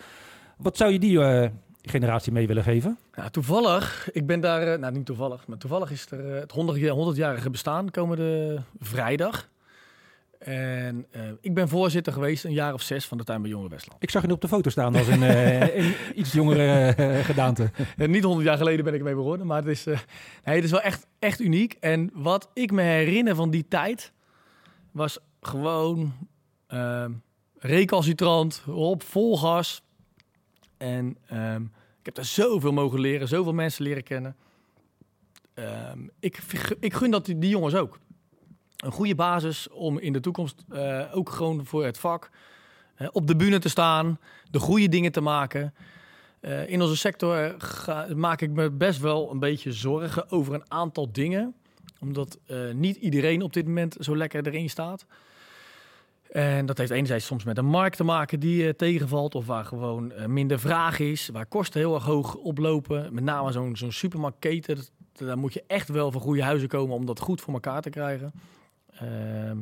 [0.63, 1.51] Wat zou je die eh,
[1.83, 2.99] generatie mee willen geven?
[3.15, 6.53] Ja, toevallig, ik ben daar, eh, nou niet toevallig, maar toevallig is er eh, het
[6.53, 9.49] 100 100-jarige bestaan komende vrijdag.
[10.39, 11.07] En
[11.41, 14.03] ik ben voorzitter geweest een jaar of zes van de Tuin bij Jongeren Westland.
[14.03, 15.23] Ik zag je op de foto staan als een,
[15.79, 16.95] een iets jongere
[17.25, 17.71] gedaante.
[17.97, 19.97] En niet 100 jaar geleden ben ik ermee begonnen, maar het is, nee,
[20.55, 21.77] het is wel echt, echt uniek.
[21.81, 24.13] En wat ik me herinner van die tijd
[24.91, 26.13] was gewoon
[27.59, 29.83] recalcitrant, op vol gas.
[30.81, 31.63] En ehm,
[31.99, 34.37] ik heb daar zoveel mogen leren, zoveel mensen leren kennen.
[35.55, 36.39] Ehm, ik,
[36.81, 37.99] ik gun dat die, jongens ook.
[38.77, 42.31] Een goede basis om in de toekomst eh, ook gewoon voor het vak
[42.95, 44.19] eh, op de bühne te staan,
[44.51, 45.75] de goede dingen te maken.
[46.41, 47.57] Eh, in onze sector
[48.15, 51.55] maak ik me best wel een beetje zorgen over een aantal dingen.
[51.99, 52.39] Omdat
[52.73, 55.07] niet iedereen op dit moment zo lekker erin staat.
[56.31, 59.35] En dat heeft enerzijds soms met een markt te maken die eh, tegenvalt.
[59.35, 61.29] Of waar gewoon eh, minder vraag is.
[61.29, 63.15] Waar kosten heel erg hoog oplopen.
[63.15, 64.79] Met name zo'n zo'n supermarktketen.
[65.13, 67.91] Daar moet je echt wel van goede huizen komen om dat goed voor elkaar te
[67.91, 68.33] krijgen.
[68.95, 69.59] Ehm,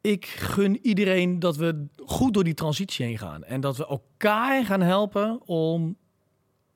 [0.00, 3.44] ik gun iedereen dat we goed door die transitie heen gaan.
[3.44, 5.96] En dat we elkaar gaan helpen om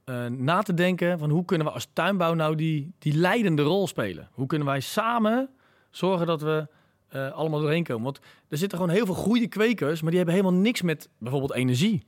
[0.04, 3.86] eh, na te denken van hoe kunnen we als tuinbouw nou die, die leidende rol
[3.86, 4.28] spelen.
[4.32, 5.50] Hoe kunnen wij samen
[5.90, 6.66] zorgen dat we
[7.08, 8.04] eh, allemaal doorheen komen.
[8.04, 11.54] Want er zitten gewoon heel veel goede kwekers, maar die hebben helemaal niks met bijvoorbeeld
[11.54, 12.02] energie.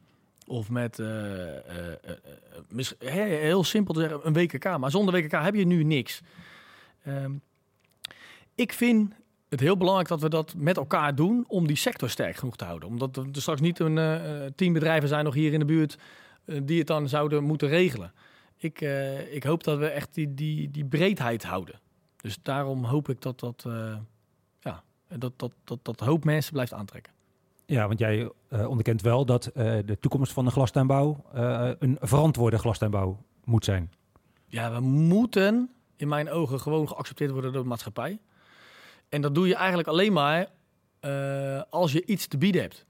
[0.47, 4.79] Of met, eh, eh, heel simpel te zeggen, een WKK.
[4.79, 6.21] Maar zonder WKK heb je nu niks.
[7.05, 7.33] Ehm,
[8.55, 9.15] ik vind
[9.49, 12.65] het heel belangrijk dat we dat met elkaar doen om die sector sterk genoeg te
[12.65, 12.89] houden.
[12.89, 15.99] Omdat er straks niet een tien bedrijven zijn nog hier in de buurt
[16.63, 18.13] die het dan zouden moeten regelen.
[18.57, 18.81] Ik,
[19.31, 21.81] ik hoop dat we echt die, die, die breedheid houden.
[22.17, 23.67] Dus daarom hoop ik dat dat,
[25.19, 27.13] dat, dat, dat, dat hoop mensen blijft aantrekken.
[27.71, 31.99] Ja, want jij eh, onderkent wel dat eh, de toekomst van de glastuinbouw eh, een
[32.01, 33.93] verantwoorde glastuinbouw moet zijn.
[34.47, 38.19] Ja, we moeten in mijn ogen gewoon geaccepteerd worden door de maatschappij.
[39.09, 40.47] En dat doe je eigenlijk alleen maar
[41.71, 42.87] als je iets te bieden hebt.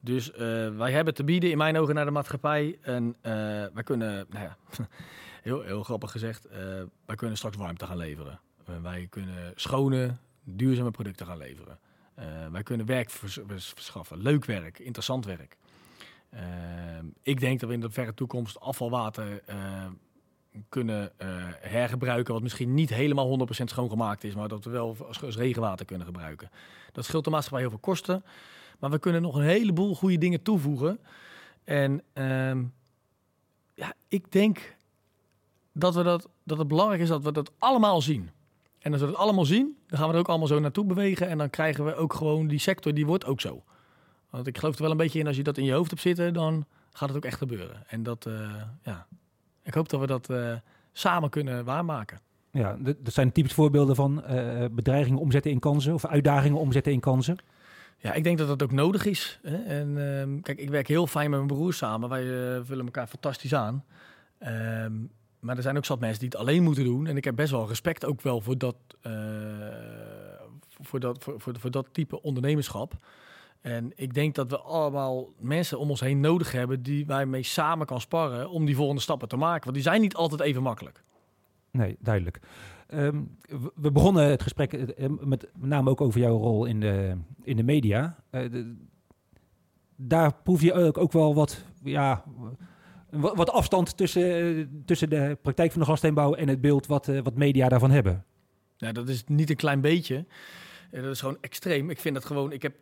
[0.00, 0.30] Dus
[0.76, 2.78] wij hebben te bieden in mijn ogen naar de maatschappij.
[2.82, 3.16] En
[3.72, 4.56] wij kunnen, nou ja,
[5.42, 6.48] heel, heel grappig gezegd,
[7.06, 8.40] wij kunnen straks warmte gaan leveren.
[8.82, 11.78] Wij kunnen schone, duurzame producten gaan leveren.
[12.14, 15.56] Eh, wij kunnen werk vers- vers- verschaffen, leuk werk, interessant werk.
[16.30, 16.42] Eh,
[17.22, 19.86] ik denk dat we in de verre toekomst afvalwater eh,
[20.68, 21.28] kunnen eh,
[21.60, 25.86] hergebruiken, wat misschien niet helemaal 100% schoongemaakt is, maar dat we wel als, als regenwater
[25.86, 26.50] kunnen gebruiken.
[26.92, 28.24] Dat scheelt de maatschappij heel veel kosten,
[28.78, 31.00] maar we kunnen nog een heleboel goede dingen toevoegen.
[31.64, 32.64] En ehm,
[33.74, 34.76] ja, ik denk
[35.72, 38.30] dat, we dat, dat het belangrijk is dat we dat allemaal zien.
[38.80, 41.28] En als we dat allemaal zien, dan gaan we er ook allemaal zo naartoe bewegen
[41.28, 43.62] en dan krijgen we ook gewoon die sector, die wordt ook zo.
[44.30, 46.02] Want ik geloof er wel een beetje in, als je dat in je hoofd hebt
[46.02, 47.82] zitten, dan gaat het ook echt gebeuren.
[47.86, 49.06] En dat, eh, ja,
[49.62, 50.52] ik hoop dat we dat eh,
[50.92, 52.20] samen kunnen waarmaken.
[52.52, 57.00] Ja, dat zijn typisch voorbeelden van eh, bedreigingen omzetten in kansen of uitdagingen omzetten in
[57.00, 57.36] kansen.
[57.98, 59.38] Ja, ik denk dat dat ook nodig is.
[59.42, 59.56] Hè?
[59.56, 62.08] En ehm, kijk, ik werk heel fijn met mijn broer samen.
[62.08, 62.24] Wij
[62.64, 63.84] vullen elkaar fantastisch aan.
[64.38, 64.92] Ehm,
[65.40, 67.06] maar er zijn ook zat mensen die het alleen moeten doen.
[67.06, 69.12] En ik heb best wel respect ook wel voor dat, eh,
[70.80, 72.94] voor dat, voor, voor, dat type ondernemerschap.
[73.60, 77.42] En ik denk dat we allemaal mensen om ons heen nodig hebben die wij mee
[77.42, 79.62] samen kan sparren om die volgende stappen te maken.
[79.62, 81.02] Want die zijn niet altijd even makkelijk.
[81.70, 82.40] Nee, duidelijk.
[82.86, 83.22] Ehm,
[83.74, 87.56] we- begonnen het gesprek eh, met met name ook over jouw rol in de, in
[87.56, 88.16] de media.
[88.30, 88.64] Eh,
[89.96, 92.24] daar proef je ook, ook wel wat, ja,
[93.10, 97.20] wat, afstand tussen, eh, tussen de praktijk van de glassteenbouw en het beeld wat, eh,
[97.22, 98.24] wat media daarvan hebben.
[98.76, 100.24] Ja, dat is niet een klein beetje.
[100.90, 101.90] Eh, Dat is gewoon extreem.
[101.90, 102.52] Ik vind dat gewoon.
[102.52, 102.74] Ik heb.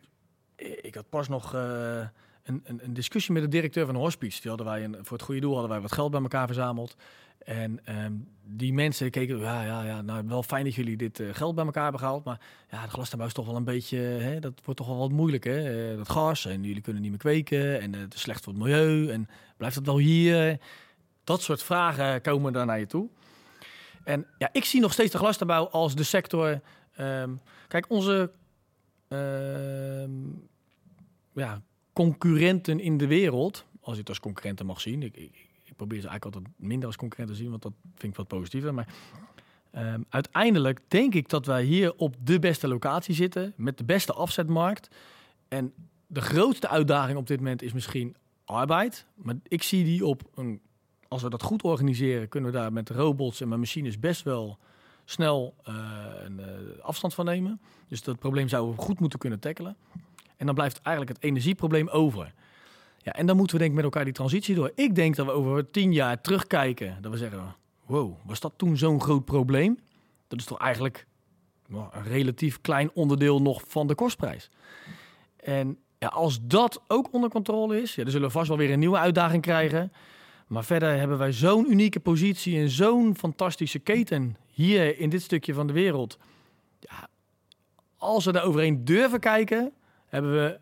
[0.81, 2.09] Ik had pas nog een,
[2.43, 4.41] een, een discussie met de directeur van een hospice.
[4.41, 6.95] Die hadden wij een, voor het goede doel hadden wij wat geld bij elkaar verzameld.
[7.39, 8.13] En ehm,
[8.43, 11.83] die mensen keken, ja, ja, ja, nou wel fijn dat jullie dit geld bij elkaar
[11.83, 12.23] hebben gehaald.
[12.23, 12.39] Maar
[12.69, 15.43] ja, de glastuinbouw is toch wel een beetje, hè, dat wordt toch wel wat moeilijk,
[15.43, 15.95] hè?
[15.97, 19.09] Dat gas en jullie kunnen niet meer kweken en het is slecht voor het milieu.
[19.09, 19.27] En
[19.59, 20.59] blijft dat wel hier?
[21.23, 23.09] Dat soort vragen komen dan naar je toe.
[24.03, 26.61] En ja, ik zie nog steeds de glastuinbouw als de sector.
[26.95, 27.33] ehm,
[27.67, 28.31] kijk, onze
[29.07, 30.11] ehm,
[31.33, 31.61] ja,
[31.93, 35.03] concurrenten in de wereld, als je het als concurrenten mag zien.
[35.03, 38.11] Ik, ik, ik probeer ze eigenlijk altijd minder als concurrenten te zien, want dat vind
[38.11, 38.73] ik wat positiever.
[38.73, 38.87] Maar
[39.71, 44.13] ehm, uiteindelijk denk ik dat wij hier op de beste locatie zitten, met de beste
[44.13, 44.89] afzetmarkt.
[45.47, 45.73] En
[46.07, 48.15] de grootste uitdaging op dit moment is misschien
[48.49, 49.05] arbeid.
[49.15, 50.61] Maar ik zie die op een,
[51.07, 54.57] als we dat goed organiseren, kunnen we daar met robots en met machines best wel
[55.05, 55.73] snel eh,
[56.23, 56.45] een eh,
[56.81, 57.61] afstand van nemen.
[57.87, 59.77] Dus dat probleem zouden we goed moeten kunnen tackelen.
[60.37, 62.33] En dan blijft eigenlijk het energieprobleem over.
[62.97, 64.71] Ja, en dan moeten we denk ik met elkaar die transitie door.
[64.75, 66.97] Ik denk dat we over tien jaar terugkijken.
[67.01, 69.79] Dat we zeggen, wow, was dat toen zo'n groot probleem?
[70.27, 71.07] Dat is toch eigenlijk
[71.67, 74.49] nou, een relatief klein onderdeel nog van de kostprijs.
[75.35, 78.71] En ja, als dat ook onder controle is, ja, dan zullen we vast wel weer
[78.71, 79.91] een nieuwe uitdaging krijgen.
[80.47, 85.53] Maar verder hebben wij zo'n unieke positie en zo'n fantastische keten hier in dit stukje
[85.53, 86.17] van de wereld.
[86.79, 87.07] Ja,
[87.97, 89.73] als we daar overheen durven kijken,
[90.05, 90.59] hebben we,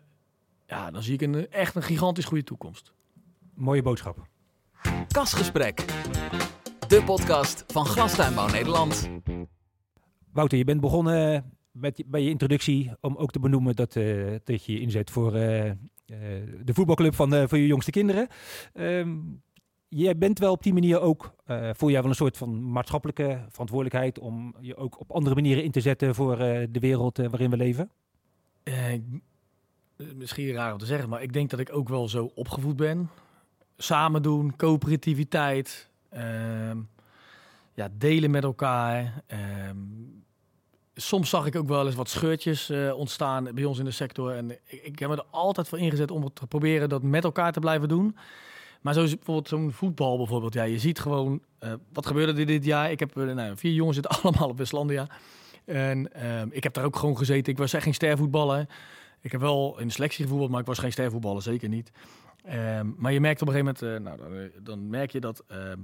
[0.66, 2.92] ja, dan zie ik een, echt een gigantisch goede toekomst.
[3.54, 4.26] Mooie boodschap.
[5.08, 5.84] Kasgesprek.
[6.88, 9.10] De podcast van Glastuinbouw Nederland.
[10.32, 14.64] Wouter, je bent begonnen met, bij je introductie om ook te benoemen dat, eh, dat
[14.64, 15.76] je je inzet voor eh, eh,
[16.64, 18.28] de voetbalclub van, voor je jongste kinderen.
[18.72, 19.16] Ehm,
[19.88, 23.44] jij bent wel op die manier ook, eh voel jij wel een soort van maatschappelijke
[23.48, 27.56] verantwoordelijkheid om je ook op andere manieren in te zetten voor de wereld waarin we
[27.56, 27.90] leven?
[30.14, 33.10] Misschien raar om te zeggen, maar ik denk dat ik ook wel zo opgevoed ben.
[33.76, 36.78] Samen doen, coöperativiteit, ehm,
[37.74, 39.24] ja, delen met elkaar.
[41.00, 44.34] Soms zag ik ook wel eens wat scheurtjes eh, ontstaan bij ons in de sector.
[44.34, 47.52] En ik, ik heb me er altijd voor ingezet om te proberen dat met elkaar
[47.52, 48.16] te blijven doen.
[48.80, 50.54] Maar zo bijvoorbeeld zo'n voetbal bijvoorbeeld.
[50.54, 52.90] Ja, je ziet gewoon, eh, wat gebeurde er dit jaar?
[52.90, 55.06] Ik heb eh, nou, vier jongens zitten allemaal op Westlandia.
[55.64, 57.52] En ehm, ik heb daar ook gewoon gezeten.
[57.52, 58.66] Ik was echt geen stervoetballer.
[59.20, 61.90] Ik heb wel in selectie gevoetbald, maar ik was geen stervoetballer, zeker niet.
[62.44, 65.78] Ehm, maar je merkt op een gegeven moment, nou, dan, dan merk je dat ehm,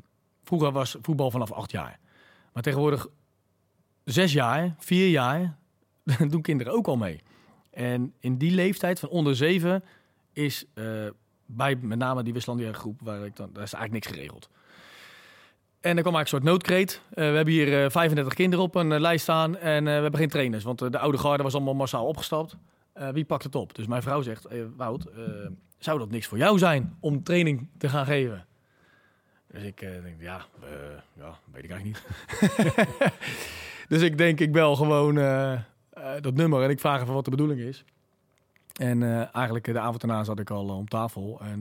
[0.44, 1.98] vroeger was voetbal vanaf acht jaar.
[2.52, 3.08] Maar tegenwoordig
[4.04, 5.56] zes jaar, vier jaar,
[6.28, 7.20] doen kinderen ook al mee.
[7.70, 9.84] En in die leeftijd van onder zeven
[10.32, 10.84] is eh,
[11.46, 14.48] bij met name die Westlandia groep, waar ik dan, daar is eigenlijk niks geregeld.
[15.84, 17.00] En er kwam eigenlijk een soort noodkreet.
[17.10, 20.28] Eh, we hebben hier eh, 35 kinderen op een lijst staan en we hebben geen
[20.28, 22.56] trainers, want de oude garde was allemaal massaal opgestapt.
[23.12, 23.74] Wie pakt het op?
[23.74, 25.06] Dus mijn vrouw zegt, eh, Wout,
[25.78, 28.46] zou dat niks voor jou zijn om training te gaan geven?
[29.54, 30.68] Dus ik eh, denk, ja, eh,
[31.12, 33.12] ja, weet ik eigenlijk niet.
[33.92, 35.60] dus ik denk, ik bel gewoon eh,
[36.20, 37.84] dat nummer en ik vraag even wat de bedoeling is.
[38.72, 41.60] En eigenlijk de avond daarna zat ik al om tafel en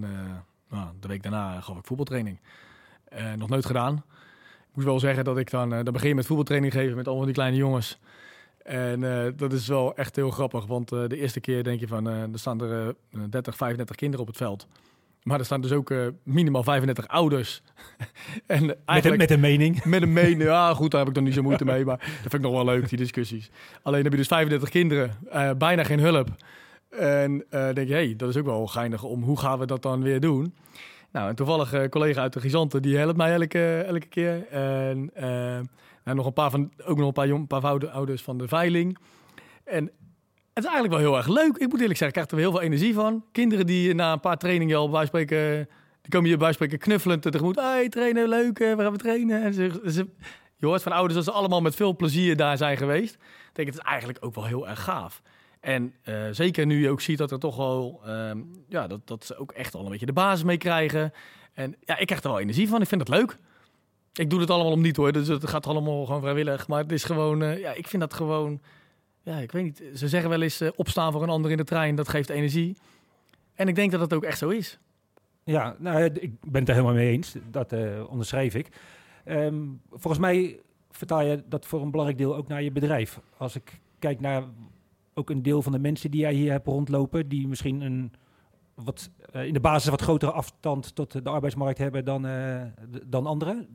[0.70, 2.40] nou, de week daarna gaf ik voetbaltraining.
[3.36, 3.96] Nog nooit gedaan.
[4.70, 7.34] Ik moet wel zeggen dat ik dan, dan begin met voetbaltraining geven met allemaal die
[7.34, 8.00] kleine jongens.
[8.64, 9.00] En
[9.36, 12.62] dat is wel echt heel grappig, want de eerste keer denk je van, er staan
[12.62, 14.68] er eh, 30, 35 kinderen op het veld.
[15.24, 17.62] Maar er staan dus ook eh, minimaal 35 ouders.
[18.46, 19.84] en Met, een, eigenlijk met een mening.
[19.86, 20.44] met een mening.
[20.44, 21.86] Ja, goed, daar heb ik dan niet zo moeite mee.
[21.86, 23.50] Maar dat vind ik nog wel leuk, die discussies.
[23.82, 26.30] Alleen heb je dus 35 kinderen, eh, bijna geen hulp.
[26.90, 29.82] En eh, denk je, hey, dat is ook wel geinig om hoe gaan we dat
[29.82, 30.56] dan weer doen?
[31.12, 34.48] Nou, en toevallig een collega uit de Gizanten, die helpt mij elke, elke keer.
[34.50, 35.12] En
[36.04, 38.38] nou, nog een paar van, ook nog een paar, jong, een paar oude- ouders van
[38.38, 38.98] de veiling.
[39.64, 39.92] En
[40.54, 41.58] het is eigenlijk wel heel erg leuk.
[41.58, 43.26] Ik moet eerlijk zeggen, ik krijg er heel veel energie van.
[43.32, 45.70] Kinderen die na een paar trainingen al bij spreken,
[46.02, 47.56] die komen hier bij spreken knuffelend tegemoet.
[47.56, 49.44] Hey, trainen, leuk, we gaan we trainen.
[49.44, 50.08] En ze, ze,
[50.58, 53.14] je hoort van ouders dat ze allemaal met veel plezier daar zijn geweest.
[53.14, 53.20] Ik
[53.54, 55.22] denk, het is eigenlijk ook wel heel erg gaaf.
[55.60, 58.38] En eh, zeker nu je ook ziet dat er toch wel, ehm,
[58.68, 61.14] ja, dat, dat ze ook echt al een beetje de basis mee krijgen.
[61.54, 62.82] En ja, ik krijg er wel energie van.
[62.82, 63.38] Ik vind het leuk.
[64.14, 66.68] Ik doe het allemaal om niet hoor, dus het gaat allemaal gewoon vrijwillig.
[66.68, 68.62] Maar het is gewoon, eh, ja, ik vind dat gewoon,
[69.24, 69.84] ja, ik weet niet.
[69.94, 72.78] Ze zeggen wel eens eh, opstaan voor een ander in de trein, dat geeft energie.
[73.54, 74.80] En ik denk dat dat ook echt zo is.
[75.44, 77.36] Ja, nou, ik ben het er helemaal mee eens.
[77.52, 78.68] Dat eh, onderschrijf ik.
[79.24, 80.60] Ehm, volgens mij
[80.92, 83.20] vertaal je dat voor een belangrijk deel ook naar je bedrijf.
[83.38, 84.44] Als ik kijk naar
[85.14, 88.14] ook een deel van de mensen die jij hier hebt rondlopen, die misschien een
[88.74, 92.28] wat, eh, in de basis wat grotere afstand tot de arbeidsmarkt hebben dan,
[93.06, 93.68] dan anderen?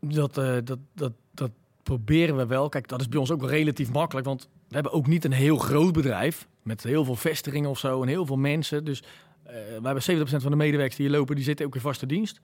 [0.00, 1.50] Dat, dat, dat, dat
[1.82, 2.68] proberen we wel.
[2.68, 5.32] Kijk, dat is bij ons ook wel relatief makkelijk, want we hebben ook niet een
[5.32, 8.84] heel groot bedrijf met heel veel vestigingen of zo en heel veel mensen.
[8.84, 9.02] Dus
[9.42, 12.06] eh, we hebben 70% van de medewerkers die hier lopen, die zitten ook in vaste
[12.06, 12.40] dienst.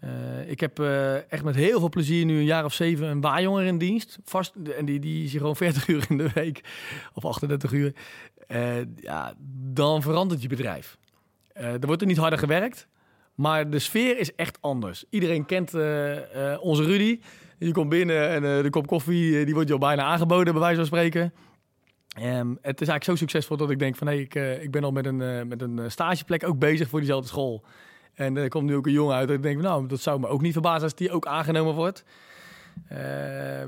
[0.00, 3.20] Eh, ik heb eh, echt met heel veel plezier nu een jaar of zeven een
[3.20, 4.18] waarjonger in dienst.
[4.24, 6.60] Vast, en die, die is hier gewoon 40 uur in de week
[7.14, 7.92] of 38 uur.
[8.96, 9.34] Ja,
[9.72, 10.98] dan verandert je bedrijf.
[11.52, 12.88] Er wordt er niet harder gewerkt,
[13.34, 15.04] maar de sfeer is echt anders.
[15.10, 15.74] Iedereen kent
[16.60, 17.20] onze Rudy.
[17.58, 20.76] Je komt binnen en de kop koffie die wordt je al bijna aangeboden, bij wijze
[20.76, 21.32] van spreken.
[22.16, 24.06] Ehm, het is eigenlijk zo succesvol dat ik denk van...
[24.06, 26.88] hé, ik, eh, ik ben al met een, eh, met een eh, stageplek ook bezig
[26.88, 27.64] voor diezelfde school.
[28.14, 29.28] En er komt nu ook een jongen uit.
[29.28, 31.74] En ik denk, van, nou, dat zou me ook niet verbazen als die ook aangenomen
[31.74, 32.04] wordt.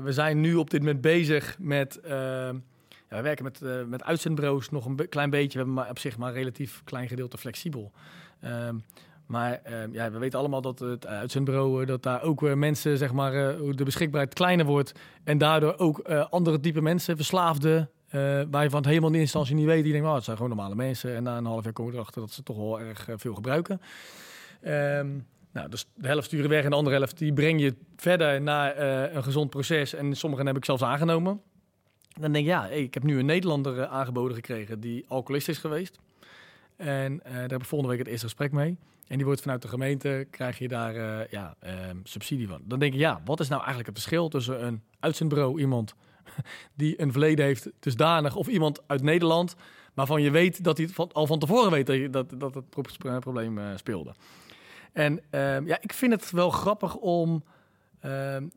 [0.01, 1.99] We zijn nu op dit moment bezig met...
[2.03, 2.53] ja,
[3.07, 5.51] we werken met, met uitzendbureaus nog een klein beetje.
[5.51, 7.91] We hebben maar op zich maar een relatief klein gedeelte flexibel.
[8.41, 8.75] Ehm,
[9.25, 13.13] maar ehm, ja, we weten allemaal dat het uitzendbureau, dat daar ook eh, mensen, zeg
[13.13, 13.31] maar,
[13.75, 14.91] de beschikbaarheid kleiner wordt.
[15.23, 19.37] En daardoor ook andere type mensen, verslaafden, eh waar je van het helemaal in eerste
[19.37, 19.83] instantie niet weet.
[19.83, 21.15] Die denken, oh, het zijn gewoon normale mensen.
[21.15, 23.33] En na een half jaar komen we erachter dat ze toch wel erg eh, veel
[23.33, 23.81] gebruiken.
[24.61, 25.07] Ehm,
[25.51, 28.71] nou, dus de helft sturen weg en de andere helft die breng je verder naar
[28.71, 29.93] eh, een gezond proces.
[29.93, 31.41] En sommigen heb ik zelfs aangenomen.
[32.19, 35.57] Dan denk je, ja, ik heb nu een Nederlander eh, aangeboden gekregen die alcoholist is
[35.57, 35.99] geweest.
[36.75, 38.77] En eh, daar heb ik volgende week het eerste gesprek mee.
[39.07, 42.61] En die wordt vanuit de gemeente, krijg je daar eh, ja, ehm, subsidie van.
[42.63, 45.95] Dan denk je, ja, wat is nou eigenlijk het verschil tussen een uitzendbureau, iemand
[46.75, 49.55] die een verleden heeft dusdanig, of iemand uit Nederland,
[49.93, 53.65] waarvan je weet dat hij al van tevoren weet dat, dat, het pro- probleem eh,
[53.75, 54.13] speelde.
[54.91, 57.43] En ehm, ja, ik vind het wel grappig om...
[57.99, 58.47] ehm,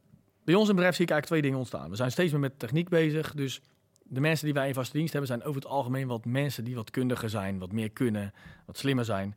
[0.44, 1.90] bij ons in bedrijf zie ik eigenlijk twee dingen ontstaan.
[1.90, 3.60] We zijn steeds meer met techniek bezig, dus
[4.02, 6.74] de mensen die wij in vaste dienst hebben, zijn over het algemeen wat mensen die
[6.74, 8.32] wat kundiger zijn, wat meer kunnen,
[8.66, 9.34] wat slimmer zijn.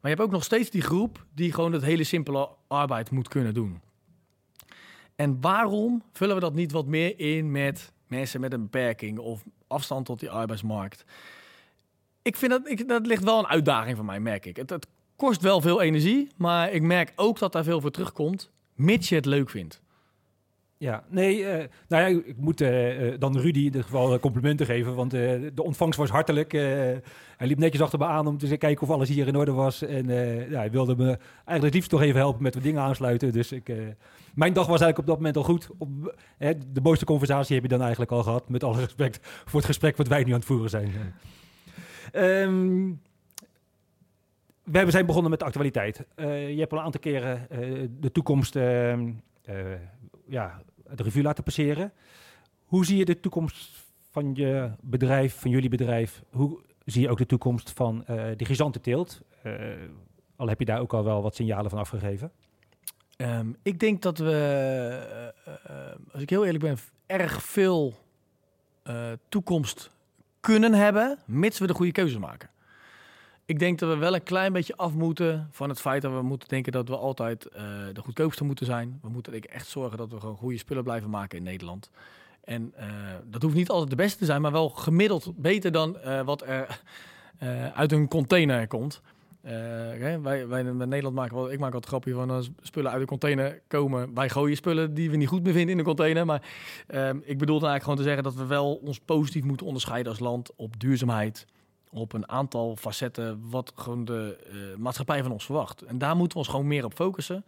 [0.00, 3.28] Maar je hebt ook nog steeds die groep die gewoon het hele simpele arbeid moet
[3.28, 3.80] kunnen doen.
[5.16, 9.44] En waarom vullen we dat niet wat meer in met mensen met een beperking of
[9.66, 11.04] afstand tot die arbeidsmarkt?
[12.22, 14.56] Ik vind dat, ik, dat ligt wel een uitdaging voor mij, merk ik.
[14.56, 19.08] Het, kost wel veel energie, maar ik merk ook dat daar veel voor terugkomt, mits
[19.08, 19.80] je het leuk vindt.
[20.78, 24.66] Ja, nee, eh, nou ja, ik moet eh, eh, dan Rudy in dit geval complimenten
[24.66, 26.52] geven, want de ontvangst was hartelijk.
[26.52, 29.82] Hij liep netjes achter me aan om te kijken of alles hier in orde was.
[29.82, 30.08] En
[30.50, 33.32] ja, hij wilde me eigenlijk liefst toch even helpen met wat dingen aansluiten.
[33.32, 33.72] Dus ik,
[34.36, 35.68] mijn dag was eigenlijk op dat moment al goed.
[36.38, 39.68] Eh, de mooiste conversatie heb je dan eigenlijk al gehad, met alle respect voor het
[39.68, 40.92] gesprek wat wij nu aan het voeren zijn.
[42.12, 42.92] Ehm,
[44.62, 46.06] we zijn begonnen met de actualiteit.
[46.14, 49.56] Eh, je hebt al een aantal keren eh, de toekomst ehm, eh,
[50.26, 50.62] ja,
[50.94, 51.92] de revue laten passeren.
[52.64, 56.22] Hoe zie je de toekomst van je bedrijf, van jullie bedrijf?
[56.30, 58.04] Hoe zie je ook de toekomst van
[58.36, 59.22] de grisante teelt?
[59.42, 59.52] Eh,
[60.36, 62.30] al heb je daar ook al wel wat signalen van afgegeven.
[63.16, 64.32] Ehm, ik denk dat we,
[65.44, 67.94] eh, eh, als ik heel eerlijk ben, erg veel
[68.82, 69.90] eh, toekomst
[70.40, 72.50] kunnen hebben, mits we de goede keuze maken.
[73.44, 76.22] Ik denk dat we wel een klein beetje af moeten van het feit dat we
[76.22, 77.42] moeten denken dat we altijd
[77.92, 78.98] de goedkoopste moeten zijn.
[79.02, 81.90] We moeten echt zorgen dat we gewoon goede spullen blijven maken in Nederland.
[82.44, 82.74] En
[83.24, 86.80] dat hoeft niet altijd de beste te zijn, maar wel gemiddeld beter dan wat er
[87.74, 89.02] uit een container komt.
[89.46, 93.06] Eh, wij, in Nederland maken wel, ik maak wat grapje van als spullen uit de
[93.06, 94.14] container komen.
[94.14, 96.26] Wij gooien spullen die we niet goed meer vinden in de container.
[96.26, 96.42] Maar
[96.86, 100.20] ehm, ik bedoel eigenlijk gewoon te zeggen dat we wel ons positief moeten onderscheiden als
[100.20, 101.46] land op duurzaamheid.
[101.90, 105.82] Op een aantal facetten wat gewoon de eh, maatschappij van ons verwacht.
[105.82, 107.44] En daar moeten we ons gewoon meer op focussen.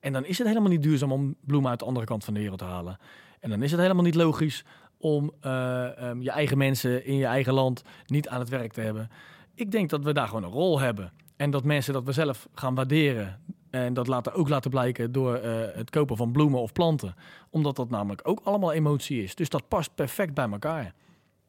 [0.00, 2.40] En dan is het helemaal niet duurzaam om bloemen uit de andere kant van de
[2.40, 2.98] wereld te halen.
[3.40, 4.64] En dan is het helemaal niet logisch
[4.98, 8.80] om eh, ehm, je eigen mensen in je eigen land niet aan het werk te
[8.80, 9.10] hebben.
[9.54, 11.12] Ik denk dat we daar gewoon een rol hebben.
[11.40, 13.40] En dat mensen dat we zelf gaan waarderen.
[13.70, 17.14] En dat laten, ook laten blijken door eh, het kopen van bloemen of planten.
[17.50, 19.34] Omdat dat namelijk ook allemaal emotie is.
[19.34, 20.94] Dus dat past perfect bij elkaar.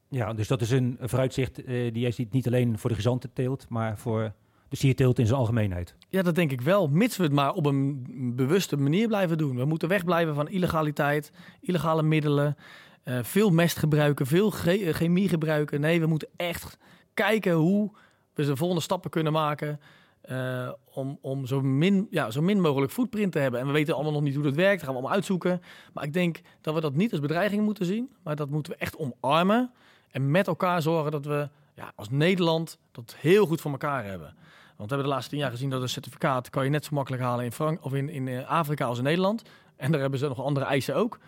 [0.09, 3.29] Ja, dus dat is een vooruitzicht eh, die jij ziet niet alleen voor de gezante
[3.33, 4.33] teelt, maar voor
[4.69, 5.95] de sierteelt in zijn algemeenheid.
[6.09, 6.87] Ja, dat denk ik wel.
[6.87, 9.55] Mits we het maar op een bewuste manier blijven doen.
[9.55, 11.31] We moeten wegblijven van illegaliteit,
[11.61, 12.55] illegale middelen.
[13.03, 15.81] eh, veel mest gebruiken, veel chemie gebruiken.
[15.81, 16.77] Nee, we moeten echt
[17.13, 17.91] kijken hoe
[18.33, 19.79] we de volgende stappen kunnen maken.
[20.21, 23.59] eh, om om zo, min, ja, zo min mogelijk footprint te hebben.
[23.59, 24.71] En we weten allemaal nog niet hoe dat werkt.
[24.71, 25.61] Dat gaan we allemaal uitzoeken.
[25.93, 28.09] Maar ik denk dat we dat niet als bedreiging moeten zien.
[28.23, 29.71] Maar dat moeten we echt omarmen.
[30.11, 34.27] En met elkaar zorgen dat we ja, als Nederland dat heel goed voor elkaar hebben.
[34.27, 36.95] Want we hebben de laatste tien jaar gezien dat een certificaat kan je net zo
[36.95, 39.41] makkelijk halen in, Frank of in, in eh, Afrika als in Nederland.
[39.75, 41.19] En daar hebben ze nog andere eisen ook.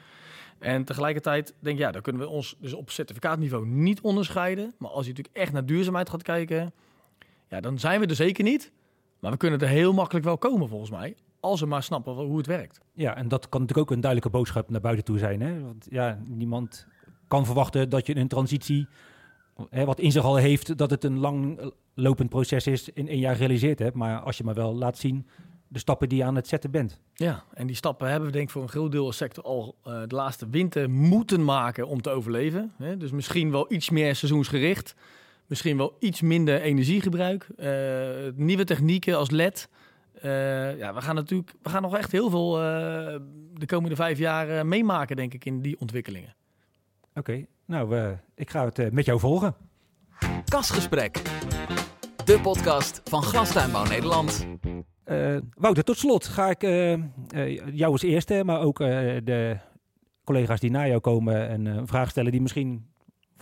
[0.60, 4.74] En tegelijkertijd denk ik, ja, dan kunnen we ons dus op certificaatniveau niet onderscheiden.
[4.78, 6.74] Maar als je natuurlijk echt naar duurzaamheid gaat kijken,
[7.54, 8.72] Ja, dan zijn we er zeker niet.
[9.20, 11.16] Maar we kunnen er heel makkelijk wel komen, volgens mij.
[11.40, 12.80] Als we maar snappen hoe het werkt.
[12.94, 15.42] Ja, en dat kan natuurlijk ook een duidelijke boodschap naar buiten toe zijn.
[15.42, 15.62] Hè?
[15.62, 16.88] Want ja, niemand
[17.28, 18.88] kan verwachten dat je een transitie,
[19.70, 23.20] hè, wat in zich al heeft, dat het een lang lopend proces is, in één
[23.20, 23.96] jaar gerealiseerd hebt.
[23.96, 25.28] Maar als je maar wel laat zien
[25.68, 27.00] de stappen die je aan het zetten bent.
[27.14, 29.76] Ja, en die stappen hebben we denk ik voor een groot deel als sector al
[29.88, 32.74] uh, de laatste winter moeten maken om te overleven.
[32.78, 32.98] Hè?
[32.98, 34.96] Dus misschien wel iets meer seizoensgericht.
[35.48, 37.48] Misschien wel iets minder energiegebruik.
[37.58, 37.68] Uh,
[38.36, 39.70] nieuwe technieken als LED.
[40.16, 42.52] Uh, ja, we gaan natuurlijk we gaan nog echt heel veel
[43.54, 46.36] de komende vijf jaar meemaken, denk ik, in die ontwikkelingen.
[47.14, 49.56] Oké, nou, ik ga het met jou volgen.
[50.46, 51.22] Kasgesprek.
[52.26, 54.48] De podcast van Glastuinbouw Nederland.
[55.06, 57.02] Uh, Wouter, tot slot ga ik uh, uh,
[57.74, 59.58] jou als eerste, maar ook de
[60.24, 62.93] collega's die na jou komen en een vraag stellen die misschien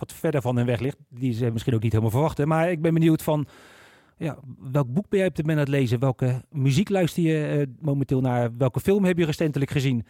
[0.08, 0.96] wat verder van hun weg ligt.
[1.08, 2.48] Die ze misschien ook niet helemaal verwachten.
[2.48, 3.46] Maar ik ben benieuwd van,
[4.16, 5.98] ja, welk boek ben jij op dit moment aan het lezen?
[5.98, 8.56] Welke muziek luister je momenteel naar?
[8.56, 10.06] Welke film heb je recentelijk gezien?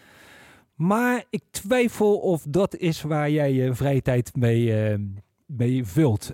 [0.75, 4.97] Maar ik twijfel of dat is waar jij je vrije tijd mee,
[5.47, 6.33] mee vult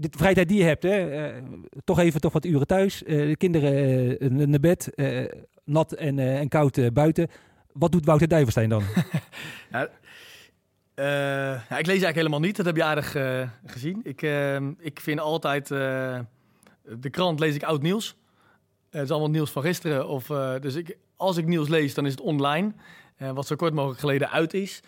[0.00, 1.42] de vrije tijd die je hebt, hè, uh,
[1.84, 3.02] toch even toch wat uren thuis.
[3.02, 4.90] Uh, de kinderen uh, naar bed,
[5.64, 7.28] nat en, en koud buiten.
[7.72, 8.82] Wat doet Wouter Dijverstein dan?
[9.72, 9.88] ja,
[11.02, 12.56] ja, ik lees eigenlijk helemaal niet.
[12.56, 13.10] Dat heb je aardig
[13.66, 14.00] gezien.
[14.02, 14.22] Ik,
[14.78, 15.68] ik vind altijd...
[15.68, 18.16] de krant lees ik oud nieuws.
[18.90, 20.08] het is allemaal nieuws van gisteren.
[20.08, 20.26] Of,
[20.60, 22.72] dus ik, als ik nieuws lees, dan is het online.
[23.18, 24.82] wat zo kort mogelijk geleden uit is.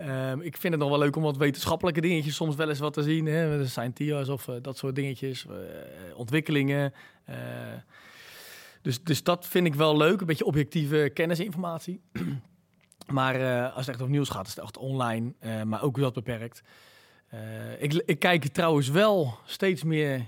[0.00, 2.92] Um, ik vind het nog wel leuk om wat wetenschappelijke dingetjes soms wel eens wat
[2.92, 3.26] te zien.
[3.26, 3.66] Hè?
[3.66, 5.46] Scientifics of dat soort dingetjes.
[6.14, 6.92] Ontwikkelingen.
[8.82, 10.20] Dus, dus dat vind ik wel leuk.
[10.20, 12.00] Een beetje objectieve kennisinformatie.
[13.06, 15.32] Maar als het echt over nieuws gaat, is het echt online.
[15.64, 16.62] maar ook dat beperkt.
[17.78, 20.24] ik, ik kijk trouwens wel steeds meer...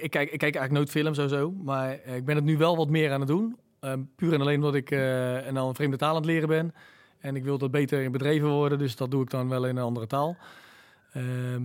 [0.00, 2.88] ik, kijk, ik kijk eigenlijk nooit films zo, maar ik ben het nu wel wat
[2.88, 3.56] meer aan het doen.
[4.16, 6.74] Puur en alleen omdat ik en al een vreemde taal aan het leren ben.
[7.20, 9.76] En ik wil dat beter in bedreven worden, dus dat doe ik dan wel in
[9.76, 10.36] een andere taal.
[11.12, 11.64] Ehm,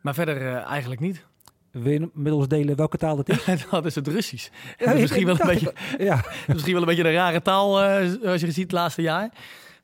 [0.00, 1.26] maar verder eigenlijk niet.
[1.70, 3.44] Wil je inmiddels delen welke taal dat is?
[3.70, 4.48] dat is het Russisch.
[4.78, 6.24] Ja, misschien, wel een beetje, ja.
[6.46, 9.32] misschien wel een beetje een rare taal, uh, als je ziet het laatste jaar.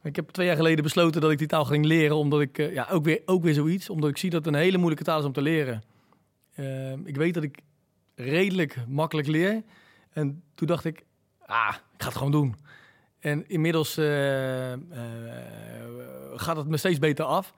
[0.02, 2.74] Ik heb twee jaar geleden besloten dat ik die taal ging leren, omdat ik, uh,
[2.74, 5.18] ja, ook weer, ook weer zoiets, omdat ik zie dat het een hele moeilijke taal
[5.18, 5.82] is om te leren.
[6.54, 7.58] Ehm, ik weet dat ik
[8.14, 9.62] redelijk makkelijk leer.
[10.12, 11.04] En toen dacht ik,
[11.46, 12.56] ah, ik ga het gewoon doen.
[13.18, 13.94] En inmiddels
[16.34, 17.54] gaat het me steeds beter af.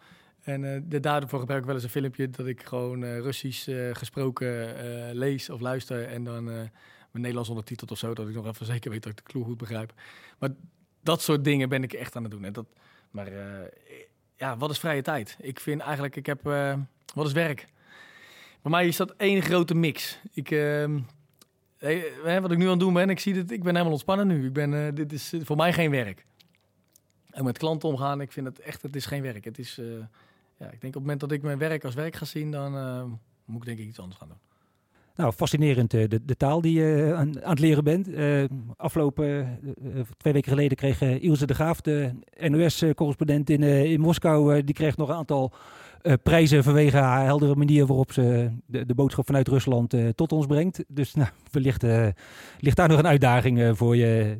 [0.46, 4.74] En uh, daarvoor gebruik ik wel eens een filmpje dat ik gewoon Russisch gesproken
[5.12, 6.08] lees of luister.
[6.08, 6.70] En dan mijn
[7.12, 9.56] Nederlands ondertiteld of zo, dat ik nog even zeker weet dat ik de clue goed
[9.56, 9.92] begrijp.
[10.38, 10.50] Maar
[11.02, 12.44] dat soort dingen ben ik echt aan het doen.
[12.44, 12.66] En dat,
[13.10, 13.28] maar
[14.36, 15.36] ja, wat is vrije tijd?
[15.40, 16.42] Ik vind eigenlijk, ik heb,
[17.14, 17.66] wat is werk?
[18.62, 20.18] Voor mij is dat één grote mix.
[20.32, 20.98] Ik, ehm,
[22.40, 24.46] wat ik nu aan het doen ben, ik zie dit, ik ben helemaal ontspannen nu.
[24.46, 26.24] Ik ben, dit is voor mij geen werk.
[27.30, 29.44] En met klanten omgaan, ik vind het echt, het is geen werk.
[29.44, 29.80] Het is,
[30.58, 32.74] ja, ik denk op het moment dat ik mijn werk als werk ga zien, dan
[32.74, 33.04] uh,
[33.44, 34.38] moet ik denk ik iets anders gaan doen.
[35.14, 38.08] Nou, fascinerend de, de taal die je aan, aan het leren bent.
[38.76, 39.58] afgelopen
[40.16, 45.08] twee weken geleden kreeg Ilse de Graaf, de NOS-correspondent in, in Moskou, die kreeg nog
[45.08, 45.52] een aantal
[46.22, 50.84] prijzen vanwege haar heldere manier waarop ze de, de boodschap vanuit Rusland tot ons brengt.
[50.88, 51.82] Dus nou, wellicht
[52.58, 54.38] ligt daar nog een uitdaging voor je.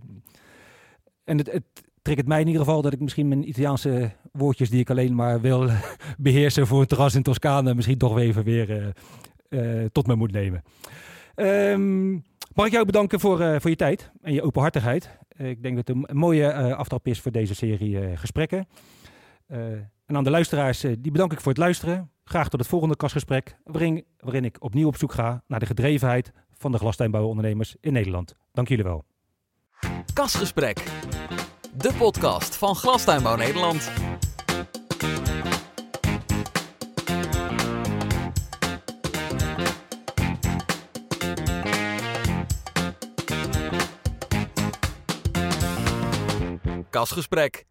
[1.25, 4.80] En het, het triggert mij in ieder geval dat ik misschien mijn Italiaanse woordjes die
[4.80, 5.68] ik alleen maar wil
[6.18, 8.92] beheersen voor het terras in Toscane misschien toch even weer
[9.92, 10.62] tot me moet nemen.
[11.36, 15.18] Um, mag ik jou bedanken voor, voor je tijd en je openhartigheid.
[15.36, 18.66] ik denk dat het een mooie aftrap is voor deze serie gesprekken.
[20.07, 22.11] En aan de luisteraars, eh, die bedank ik voor het luisteren.
[22.24, 26.32] Graag tot het volgende kastgesprek, waarin, waarin ik opnieuw op zoek ga naar de gedrevenheid
[26.52, 28.34] van de glastuinbouwondernemers in Nederland.
[28.52, 29.04] Dank jullie wel.
[30.12, 30.84] Kastgesprek,
[31.77, 33.91] de podcast van Glastuinbouw Nederland.
[46.91, 47.64] Kasgesprek